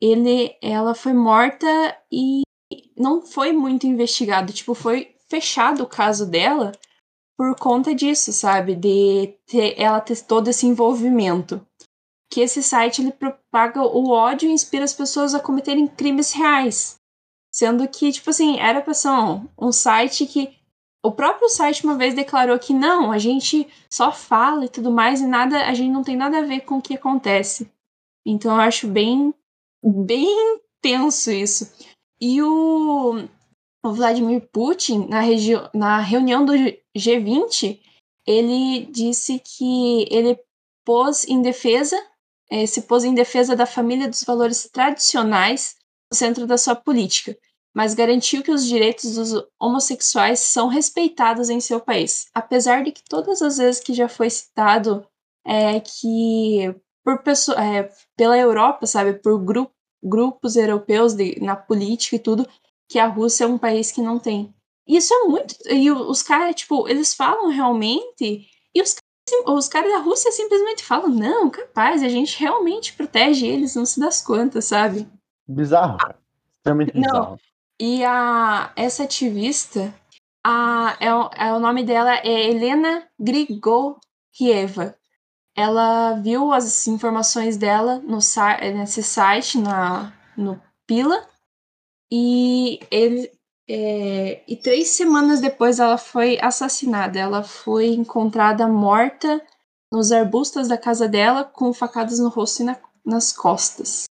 [0.00, 1.66] ele, ela foi morta
[2.10, 2.42] e
[2.96, 6.72] não foi muito investigado, tipo, foi fechado o caso dela
[7.40, 8.74] por conta disso, sabe?
[8.74, 11.66] De ter, ela ter todo esse envolvimento.
[12.30, 16.96] Que esse site ele propaga o ódio e inspira as pessoas a cometerem crimes reais.
[17.50, 20.54] Sendo que, tipo assim, era pra ser um, um site que.
[21.02, 25.20] O próprio site uma vez declarou que não, a gente só fala e tudo mais,
[25.20, 27.70] e nada, a gente não tem nada a ver com o que acontece.
[28.26, 29.34] Então eu acho bem,
[29.82, 31.72] bem tenso isso.
[32.20, 33.24] E o,
[33.82, 35.22] o Vladimir Putin, na,
[35.72, 36.52] na reunião do
[36.96, 37.80] G20,
[38.26, 40.38] ele disse que ele
[40.84, 41.96] pôs em defesa,
[42.50, 45.76] eh, se pôs em defesa da família dos valores tradicionais
[46.12, 47.36] no centro da sua política,
[47.74, 52.26] mas garantiu que os direitos dos homossexuais são respeitados em seu país.
[52.34, 55.06] Apesar de que todas as vezes que já foi citado
[55.44, 59.70] é, que por pessoa, é, pela Europa, sabe, por gru
[60.02, 62.48] grupos europeus de, na política e tudo,
[62.88, 64.54] que a Rússia é um país que não tem.
[64.86, 65.54] Isso é muito.
[65.68, 68.48] E os caras, tipo, eles falam realmente.
[68.74, 68.96] E os,
[69.46, 74.00] os caras da Rússia simplesmente falam: não, capaz, a gente realmente protege eles, não se
[74.00, 75.06] das quantas, sabe?
[75.46, 76.18] Bizarro, cara.
[76.56, 77.30] Extremamente bizarro.
[77.30, 77.38] Não.
[77.80, 79.94] E a, essa ativista,
[80.44, 84.94] a, é, é, o nome dela é Helena Grigorieva.
[85.56, 88.18] Ela viu as informações dela no,
[88.74, 91.26] nesse site, na, no Pila,
[92.12, 93.32] e ele
[93.66, 97.18] é, e três semanas depois ela foi assassinada.
[97.18, 99.40] Ela foi encontrada morta
[99.90, 102.76] nos arbustos da casa dela, com facadas no rosto e na,
[103.06, 104.09] nas costas.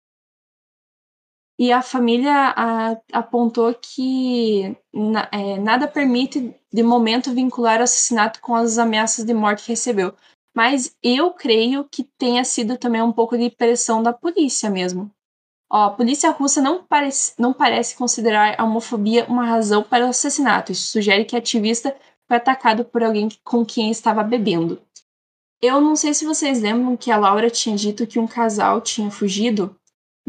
[1.59, 8.41] E a família a, apontou que na, é, nada permite, de momento, vincular o assassinato
[8.41, 10.15] com as ameaças de morte que recebeu.
[10.55, 15.11] Mas eu creio que tenha sido também um pouco de pressão da polícia mesmo.
[15.71, 20.11] Ó, a polícia russa não parece, não parece considerar a homofobia uma razão para o
[20.11, 20.73] assassinato.
[20.73, 21.95] Isso sugere que o ativista
[22.27, 24.81] foi atacado por alguém com quem estava bebendo.
[25.61, 29.11] Eu não sei se vocês lembram que a Laura tinha dito que um casal tinha
[29.11, 29.77] fugido,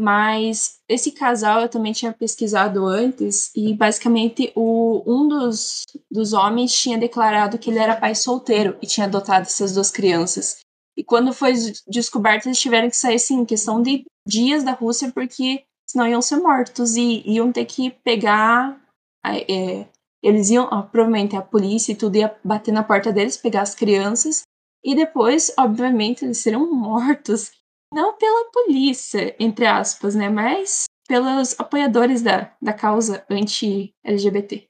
[0.00, 6.72] mas esse casal eu também tinha pesquisado antes e basicamente o, um dos, dos homens
[6.72, 10.60] tinha declarado que ele era pai solteiro e tinha adotado essas duas crianças.
[10.96, 11.52] E quando foi
[11.86, 16.36] descoberto, eles tiveram que sair, em questão de dias da Rússia, porque senão iam ser
[16.36, 18.80] mortos e iam ter que pegar.
[19.26, 19.86] É,
[20.22, 23.74] eles iam, ó, provavelmente a polícia e tudo ia bater na porta deles, pegar as
[23.74, 24.44] crianças,
[24.82, 27.50] e depois, obviamente, eles seriam mortos.
[27.92, 30.28] Não pela polícia, entre aspas, né?
[30.28, 34.68] Mas pelos apoiadores da, da causa anti-LGBT.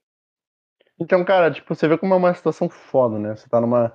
[0.99, 3.37] Então, cara, tipo, você vê como é uma situação foda, né?
[3.37, 3.93] Você tá numa,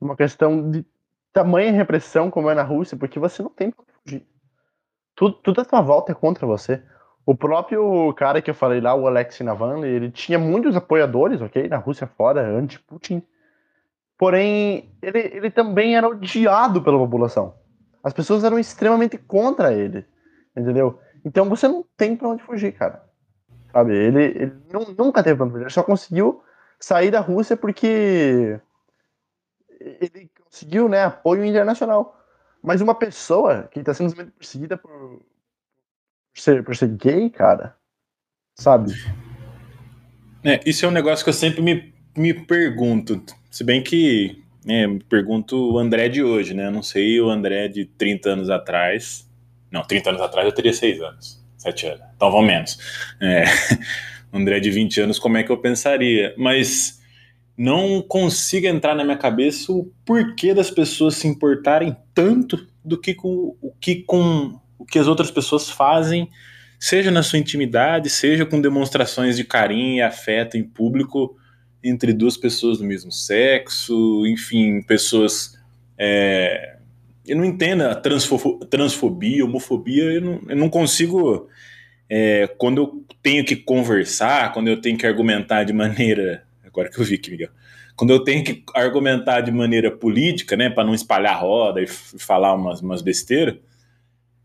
[0.00, 0.84] numa questão de
[1.32, 4.26] tamanha repressão como é na Rússia, porque você não tem pra fugir.
[5.14, 6.82] Tudo, tudo à sua volta é contra você.
[7.26, 11.66] O próprio cara que eu falei lá, o Alexei Navalny, ele tinha muitos apoiadores, ok?
[11.68, 13.22] Na Rússia fora, anti-Putin.
[14.18, 17.54] Porém, ele, ele também era odiado pela população.
[18.04, 20.06] As pessoas eram extremamente contra ele,
[20.54, 21.00] entendeu?
[21.24, 23.02] Então você não tem pra onde fugir, cara.
[23.72, 23.96] Sabe?
[23.96, 25.64] Ele, ele não, nunca teve pra onde fugir.
[25.64, 26.42] Ele só conseguiu
[26.78, 28.60] sair da Rússia porque
[29.80, 32.20] ele conseguiu né, apoio internacional.
[32.62, 35.20] Mas uma pessoa que está sendo perseguida por, por,
[36.40, 37.74] ser, por ser gay, cara,
[38.54, 38.92] sabe?
[40.44, 43.22] É, isso é um negócio que eu sempre me, me pergunto.
[43.50, 46.66] Se bem que né, me pergunto o André de hoje, né?
[46.66, 49.28] Eu não sei o André de 30 anos atrás.
[49.70, 52.00] Não, 30 anos atrás eu teria 6 anos, 7 anos.
[52.16, 52.78] Então menos.
[53.20, 53.44] É,
[54.32, 56.34] o André de 20 anos, como é que eu pensaria?
[56.38, 57.00] Mas
[57.56, 63.14] não consigo entrar na minha cabeça o porquê das pessoas se importarem tanto do que
[63.14, 66.28] com o que com o que as outras pessoas fazem,
[66.80, 71.36] seja na sua intimidade, seja com demonstrações de carinho e afeto em público
[71.84, 75.58] entre duas pessoas do mesmo sexo, enfim, pessoas.
[75.98, 76.78] É,
[77.26, 81.48] eu não entendo a transfo transfobia, homofobia, eu não, eu não consigo.
[82.08, 86.98] É, quando eu tenho que conversar, quando eu tenho que argumentar de maneira agora que
[86.98, 87.50] eu vi aqui, Miguel.
[87.94, 92.52] Quando eu tenho que argumentar de maneira política, né, para não espalhar roda e falar
[92.54, 93.56] umas, umas besteiras,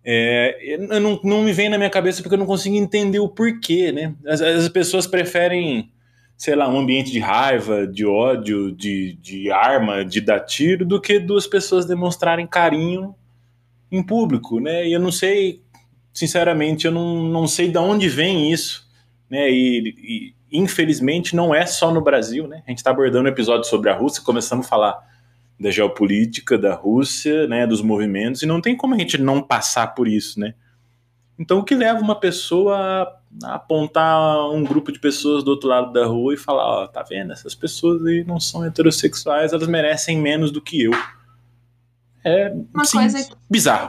[0.05, 3.91] é, não, não me vem na minha cabeça porque eu não consigo entender o porquê,
[3.91, 4.13] né?
[4.25, 5.91] As, as pessoas preferem,
[6.39, 11.01] sei lá, um ambiente de raiva, de ódio, de, de arma, de dar tiro, do
[11.01, 13.13] que duas pessoas demonstrarem carinho
[13.91, 14.87] em público, né?
[14.87, 15.61] E eu não sei,
[16.13, 18.89] sinceramente, eu não, não sei de onde vem isso,
[19.29, 19.51] né?
[19.51, 22.63] E, e infelizmente, não é só no Brasil, né?
[22.65, 24.97] A gente está abordando um episódio sobre a Rússia, começamos a falar
[25.59, 29.87] da geopolítica da Rússia, né, dos movimentos, e não tem como a gente não passar
[29.87, 30.53] por isso, né?
[31.39, 35.93] Então, o que leva uma pessoa a apontar um grupo de pessoas do outro lado
[35.93, 39.67] da rua e falar, ó, oh, tá vendo, essas pessoas aí não são heterossexuais, elas
[39.67, 40.91] merecem menos do que eu.
[42.25, 43.87] É uma sim, coisa bizarro.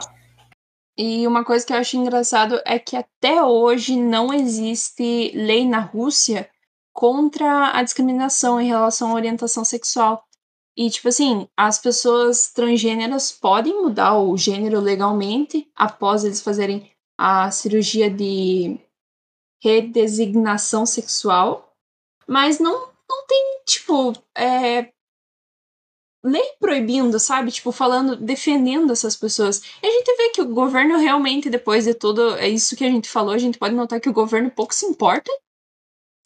[0.97, 5.79] E uma coisa que eu acho engraçado é que até hoje não existe lei na
[5.79, 6.49] Rússia
[6.93, 10.23] contra a discriminação em relação à orientação sexual.
[10.77, 16.90] E, tipo assim, as pessoas transgêneras podem mudar o gênero legalmente após eles fazerem
[17.23, 18.79] a cirurgia de
[19.61, 21.71] redesignação sexual,
[22.27, 24.91] mas não, não tem, tipo, é,
[26.25, 27.51] lei proibindo, sabe?
[27.51, 29.61] Tipo, falando, defendendo essas pessoas.
[29.83, 32.89] E a gente vê que o governo realmente, depois de tudo, é isso que a
[32.89, 35.31] gente falou, a gente pode notar que o governo pouco se importa.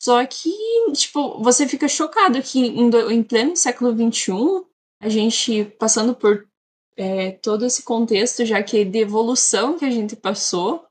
[0.02, 0.50] Só que,
[0.94, 4.66] tipo, você fica chocado que em, em pleno século XXI,
[5.02, 6.48] a gente passando por
[6.96, 10.85] é, todo esse contexto, já que de evolução que a gente passou,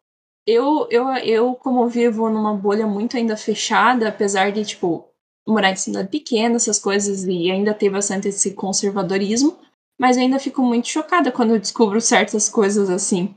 [0.47, 5.09] eu, eu, eu, como vivo numa bolha muito ainda fechada, apesar de, tipo,
[5.47, 9.59] morar em cidade pequena, essas coisas, e ainda ter bastante esse conservadorismo,
[9.99, 13.34] mas eu ainda fico muito chocada quando eu descubro certas coisas assim.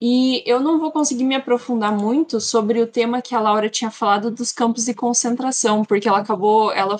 [0.00, 3.90] E eu não vou conseguir me aprofundar muito sobre o tema que a Laura tinha
[3.90, 6.98] falado dos campos de concentração, porque ela acabou, ela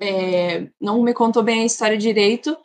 [0.00, 2.56] é, não me contou bem a história direito,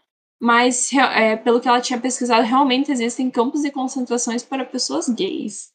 [0.41, 5.70] mas é, pelo que ela tinha pesquisado, realmente existem campos de concentrações para pessoas gays.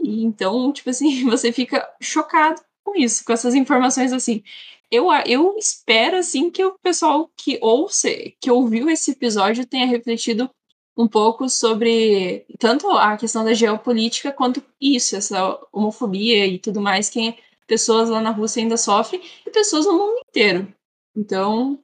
[0.00, 4.42] E então, tipo assim, você fica chocado com isso, com essas informações assim.
[4.90, 8.08] Eu, eu espero assim que o pessoal que ouça,
[8.40, 10.50] que ouviu esse episódio tenha refletido
[10.96, 17.08] um pouco sobre tanto a questão da geopolítica quanto isso, essa homofobia e tudo mais
[17.08, 17.36] que
[17.68, 20.74] pessoas lá na Rússia ainda sofrem e pessoas no mundo inteiro.
[21.14, 21.78] Então,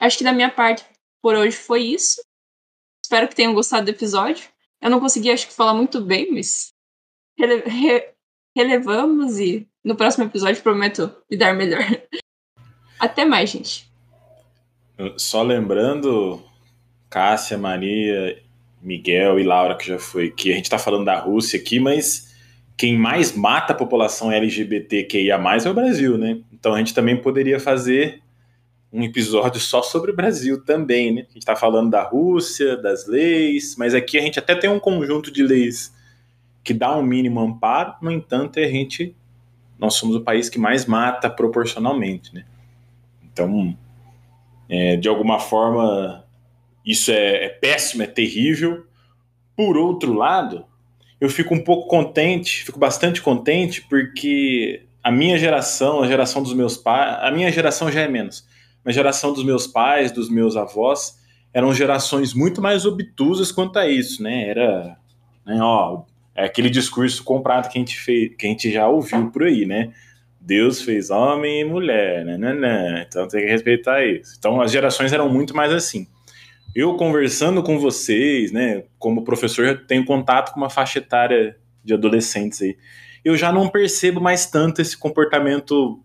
[0.00, 0.86] acho que da minha parte
[1.20, 2.22] por hoje foi isso.
[3.04, 4.48] Espero que tenham gostado do episódio.
[4.80, 6.72] Eu não consegui, acho que, falar muito bem, mas
[7.38, 8.08] rele re
[8.56, 11.84] relevamos e no próximo episódio prometo lidar melhor.
[12.98, 13.86] Até mais, gente.
[15.18, 16.42] Só lembrando,
[17.10, 18.42] Cássia, Maria,
[18.80, 22.34] Miguel e Laura, que já foi aqui, a gente está falando da Rússia aqui, mas
[22.76, 26.40] quem mais mata a população LGBTQIA é o Brasil, né?
[26.52, 28.22] Então a gente também poderia fazer
[28.92, 31.22] um episódio só sobre o Brasil também, né?
[31.22, 34.80] A gente está falando da Rússia, das leis, mas aqui a gente até tem um
[34.80, 35.94] conjunto de leis
[36.66, 39.14] que dá um mínimo amparo, no entanto, a gente
[39.78, 42.44] nós somos o país que mais mata proporcionalmente, né?
[43.22, 43.76] Então,
[44.68, 46.24] é, de alguma forma,
[46.84, 48.84] isso é, é péssimo, é terrível.
[49.54, 50.64] Por outro lado,
[51.20, 56.54] eu fico um pouco contente, fico bastante contente, porque a minha geração, a geração dos
[56.54, 58.44] meus pais, a minha geração já é menos,
[58.84, 61.20] a geração dos meus pais, dos meus avós,
[61.52, 64.48] eram gerações muito mais obtusas quanto a isso, né?
[64.48, 64.98] Era,
[65.44, 66.02] né, ó,
[66.36, 69.64] é aquele discurso comprado que a gente fez, que a gente já ouviu por aí,
[69.64, 69.92] né?
[70.40, 73.06] Deus fez homem e mulher, né, né, né?
[73.08, 74.36] Então tem que respeitar isso.
[74.38, 76.06] Então as gerações eram muito mais assim.
[76.74, 82.60] Eu conversando com vocês, né, como professor, tenho contato com uma faixa etária de adolescentes
[82.60, 82.76] aí.
[83.24, 86.00] Eu já não percebo mais tanto esse comportamento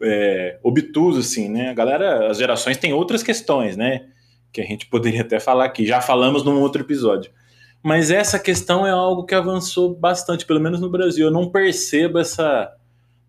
[0.00, 1.70] é, obtuso, assim, né?
[1.70, 4.06] A galera, as gerações têm outras questões, né?
[4.52, 5.84] Que a gente poderia até falar aqui.
[5.84, 7.30] Já falamos num outro episódio.
[7.82, 11.26] Mas essa questão é algo que avançou bastante, pelo menos no Brasil.
[11.26, 12.74] Eu não percebo essa.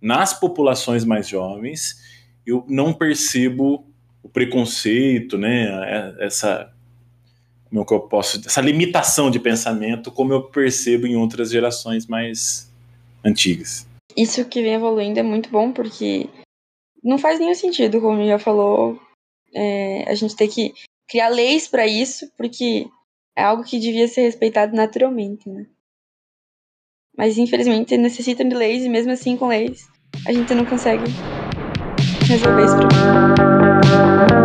[0.02, 1.98] Nas populações mais jovens,
[2.46, 3.86] eu não percebo
[4.22, 5.66] o preconceito, né?
[5.66, 6.72] É, essa.
[7.70, 8.42] Como é que eu posso.
[8.46, 12.72] Essa limitação de pensamento, como eu percebo em outras gerações mais
[13.24, 13.88] antigas.
[14.16, 16.30] Isso que vem evoluindo é muito bom, porque
[17.04, 19.00] não faz nenhum sentido, como já falou,
[19.54, 20.74] é, a gente ter que
[21.08, 22.88] criar leis para isso, porque
[23.36, 25.66] é algo que devia ser respeitado naturalmente, né?
[27.18, 29.88] Mas infelizmente necessitam de leis e mesmo assim com leis
[30.28, 31.06] a gente não consegue
[32.28, 34.43] resolver esse problema.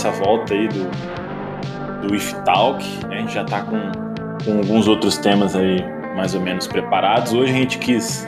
[0.00, 2.82] Essa volta aí do, do If Talk.
[3.06, 3.16] Né?
[3.16, 3.78] A gente já está com,
[4.44, 5.78] com alguns outros temas aí
[6.16, 7.34] mais ou menos preparados.
[7.34, 8.26] Hoje a gente quis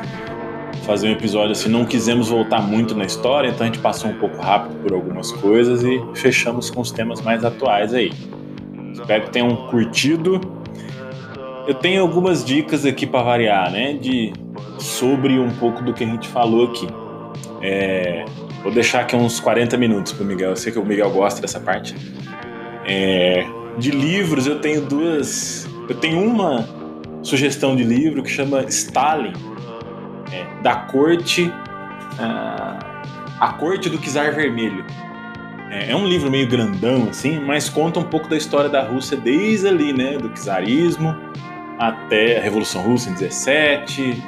[0.84, 4.18] fazer um episódio assim, não quisemos voltar muito na história, então a gente passou um
[4.18, 8.12] pouco rápido por algumas coisas e fechamos com os temas mais atuais aí.
[8.92, 10.40] Espero que tenham curtido.
[11.66, 13.94] Eu tenho algumas dicas aqui para variar, né?
[13.94, 14.32] De
[14.78, 16.86] sobre um pouco do que a gente falou aqui.
[17.62, 18.24] É,
[18.62, 20.50] vou deixar aqui uns 40 minutos para o Miguel.
[20.50, 21.94] Eu sei que o Miguel gosta dessa parte.
[22.86, 23.44] É,
[23.78, 25.68] de livros, eu tenho duas.
[25.88, 26.68] Eu tenho uma
[27.22, 29.32] sugestão de livro que chama Stalin,
[30.32, 31.52] é, da corte.
[32.18, 32.78] A,
[33.40, 34.84] a Corte do Czar Vermelho.
[35.70, 39.16] É, é um livro meio grandão, assim, mas conta um pouco da história da Rússia
[39.16, 40.16] desde ali, né?
[40.16, 41.16] Do czarismo
[41.78, 44.22] até a Revolução Russa em 17,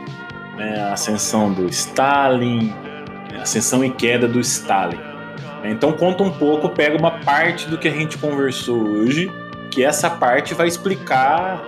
[0.56, 2.74] né, a ascensão do Stalin,
[3.40, 4.98] ascensão e queda do Stalin.
[5.64, 9.32] Então conta um pouco, pega uma parte do que a gente conversou hoje,
[9.70, 11.62] que essa parte vai explicar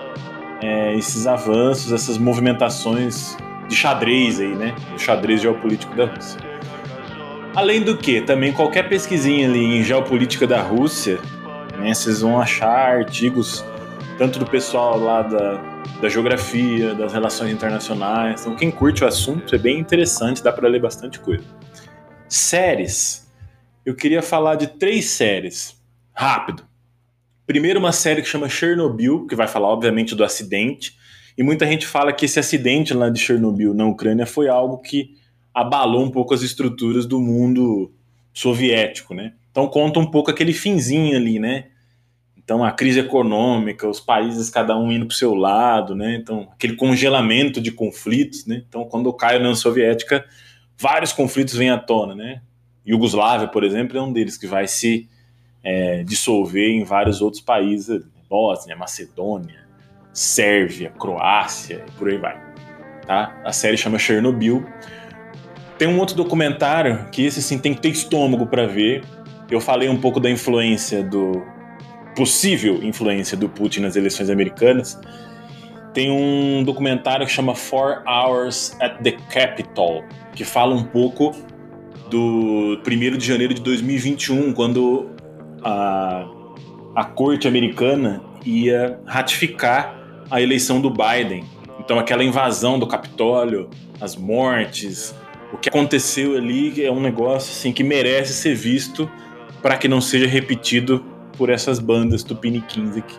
[0.63, 3.37] é, esses avanços, essas movimentações
[3.69, 4.75] de xadrez aí, né?
[4.95, 6.41] O xadrez geopolítico da Rússia.
[7.55, 11.19] Além do que, também qualquer pesquisinha ali em geopolítica da Rússia,
[11.79, 13.65] né, vocês vão achar artigos
[14.19, 15.55] tanto do pessoal lá da,
[16.01, 18.41] da geografia, das relações internacionais.
[18.41, 21.45] Então, quem curte o assunto é bem interessante, dá para ler bastante coisa.
[22.29, 23.31] Séries.
[23.85, 25.81] Eu queria falar de três séries.
[26.13, 26.65] Rápido.
[27.47, 30.97] Primeiro, uma série que chama Chernobyl, que vai falar, obviamente, do acidente.
[31.39, 35.11] E muita gente fala que esse acidente lá de Chernobyl, na Ucrânia, foi algo que
[35.55, 37.93] abalou um pouco as estruturas do mundo
[38.33, 39.35] soviético, né?
[39.51, 41.67] Então conta um pouco aquele finzinho ali, né?
[42.47, 46.15] Então, a crise econômica, os países cada um indo para o seu lado, né?
[46.15, 48.63] Então, aquele congelamento de conflitos, né?
[48.69, 50.25] Então, quando cai a União Soviética,
[50.79, 52.41] vários conflitos vêm à tona, né?
[52.87, 55.09] Iugoslávia, por exemplo, é um deles que vai se
[55.61, 59.67] é, dissolver em vários outros países, Bósnia, Macedônia,
[60.13, 62.41] Sérvia, Croácia, e por aí vai.
[63.05, 63.43] Tá?
[63.45, 64.65] A série chama Chernobyl.
[65.77, 69.03] Tem um outro documentário que esse sim tem que ter estômago para ver.
[69.51, 71.56] Eu falei um pouco da influência do
[72.17, 74.99] possível influência do Putin nas eleições americanas,
[75.93, 80.03] tem um documentário que chama Four Hours at the Capitol,
[80.35, 81.33] que fala um pouco
[82.11, 85.11] do 1 de janeiro de 2021, quando
[85.63, 86.27] a,
[86.95, 89.97] a corte americana ia ratificar
[90.31, 91.45] a eleição do Biden.
[91.79, 93.69] Então, aquela invasão do Capitólio,
[94.01, 95.15] as mortes,
[95.53, 99.11] o que aconteceu ali é um negócio assim que merece ser visto
[99.63, 103.17] para que não seja repetido por essas bandas tupiniquins aqui.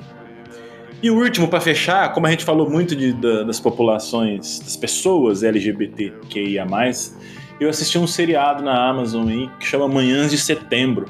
[1.01, 4.75] E o último, para fechar, como a gente falou muito de, da, das populações, das
[4.75, 6.65] pessoas LGBTQIA,
[7.59, 11.05] eu assisti um seriado na Amazon aí que chama Manhãs de Setembro,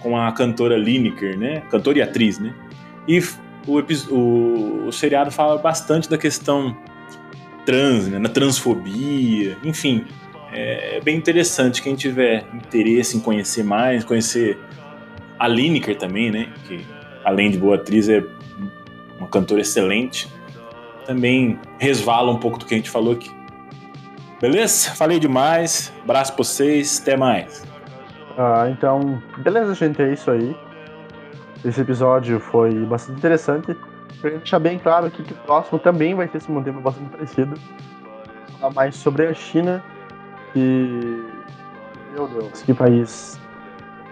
[0.00, 1.62] com a cantora Lineker, né?
[1.70, 2.54] Cantora e atriz, né?
[3.08, 3.18] E
[3.66, 3.80] o,
[4.10, 6.76] o, o seriado fala bastante da questão
[7.64, 8.18] trans, né?
[8.18, 10.04] na transfobia, enfim.
[10.54, 14.58] É bem interessante quem tiver interesse em conhecer mais, conhecer
[15.42, 16.52] a Lineker também, né?
[16.68, 16.86] Que
[17.24, 18.24] além de boa atriz é
[19.18, 20.32] uma cantora excelente.
[21.04, 23.28] Também resvala um pouco do que a gente falou aqui.
[24.40, 24.92] Beleza?
[24.92, 25.92] Falei demais.
[26.04, 27.00] Abraço pra vocês.
[27.02, 27.66] Até mais.
[28.38, 30.00] Ah, então, beleza, gente.
[30.00, 30.56] É isso aí.
[31.64, 33.76] Esse episódio foi bastante interessante.
[34.20, 37.54] Pra deixar bem claro aqui que o próximo também vai ter esse tema bastante parecido.
[38.60, 39.82] Falar mais sobre a China.
[40.54, 41.20] E.
[42.14, 43.41] Meu Deus, que país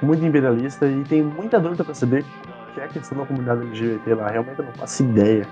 [0.03, 2.25] muito imperialista e tem muita dúvida para saber
[2.71, 4.29] o que é a questão da comunidade LGBT lá.
[4.29, 5.47] Realmente eu não faço ideia.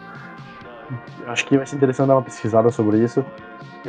[1.26, 3.24] Acho que vai ser interessante dar uma pesquisada sobre isso.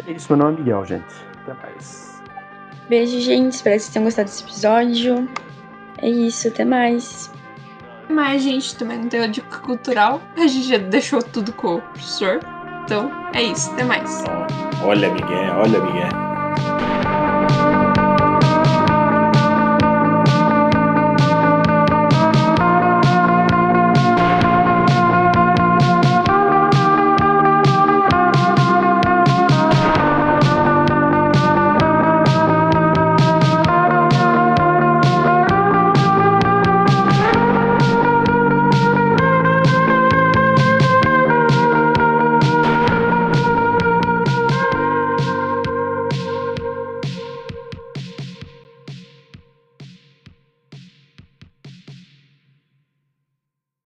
[0.08, 1.16] É isso, meu nome é Miguel, gente.
[1.44, 2.22] Até mais.
[2.90, 3.54] Beijo, gente.
[3.54, 5.30] Espero que vocês tenham gostado desse episódio.
[6.00, 7.32] É isso, até mais.
[8.04, 8.76] Até mais, gente.
[8.76, 10.22] Também não tem dica cultural.
[10.36, 12.40] A gente já deixou tudo com o professor.
[12.84, 13.72] Então, é isso.
[13.72, 14.24] Até mais.
[14.84, 15.56] Olha, Miguel.
[15.56, 16.29] Olha, Miguel.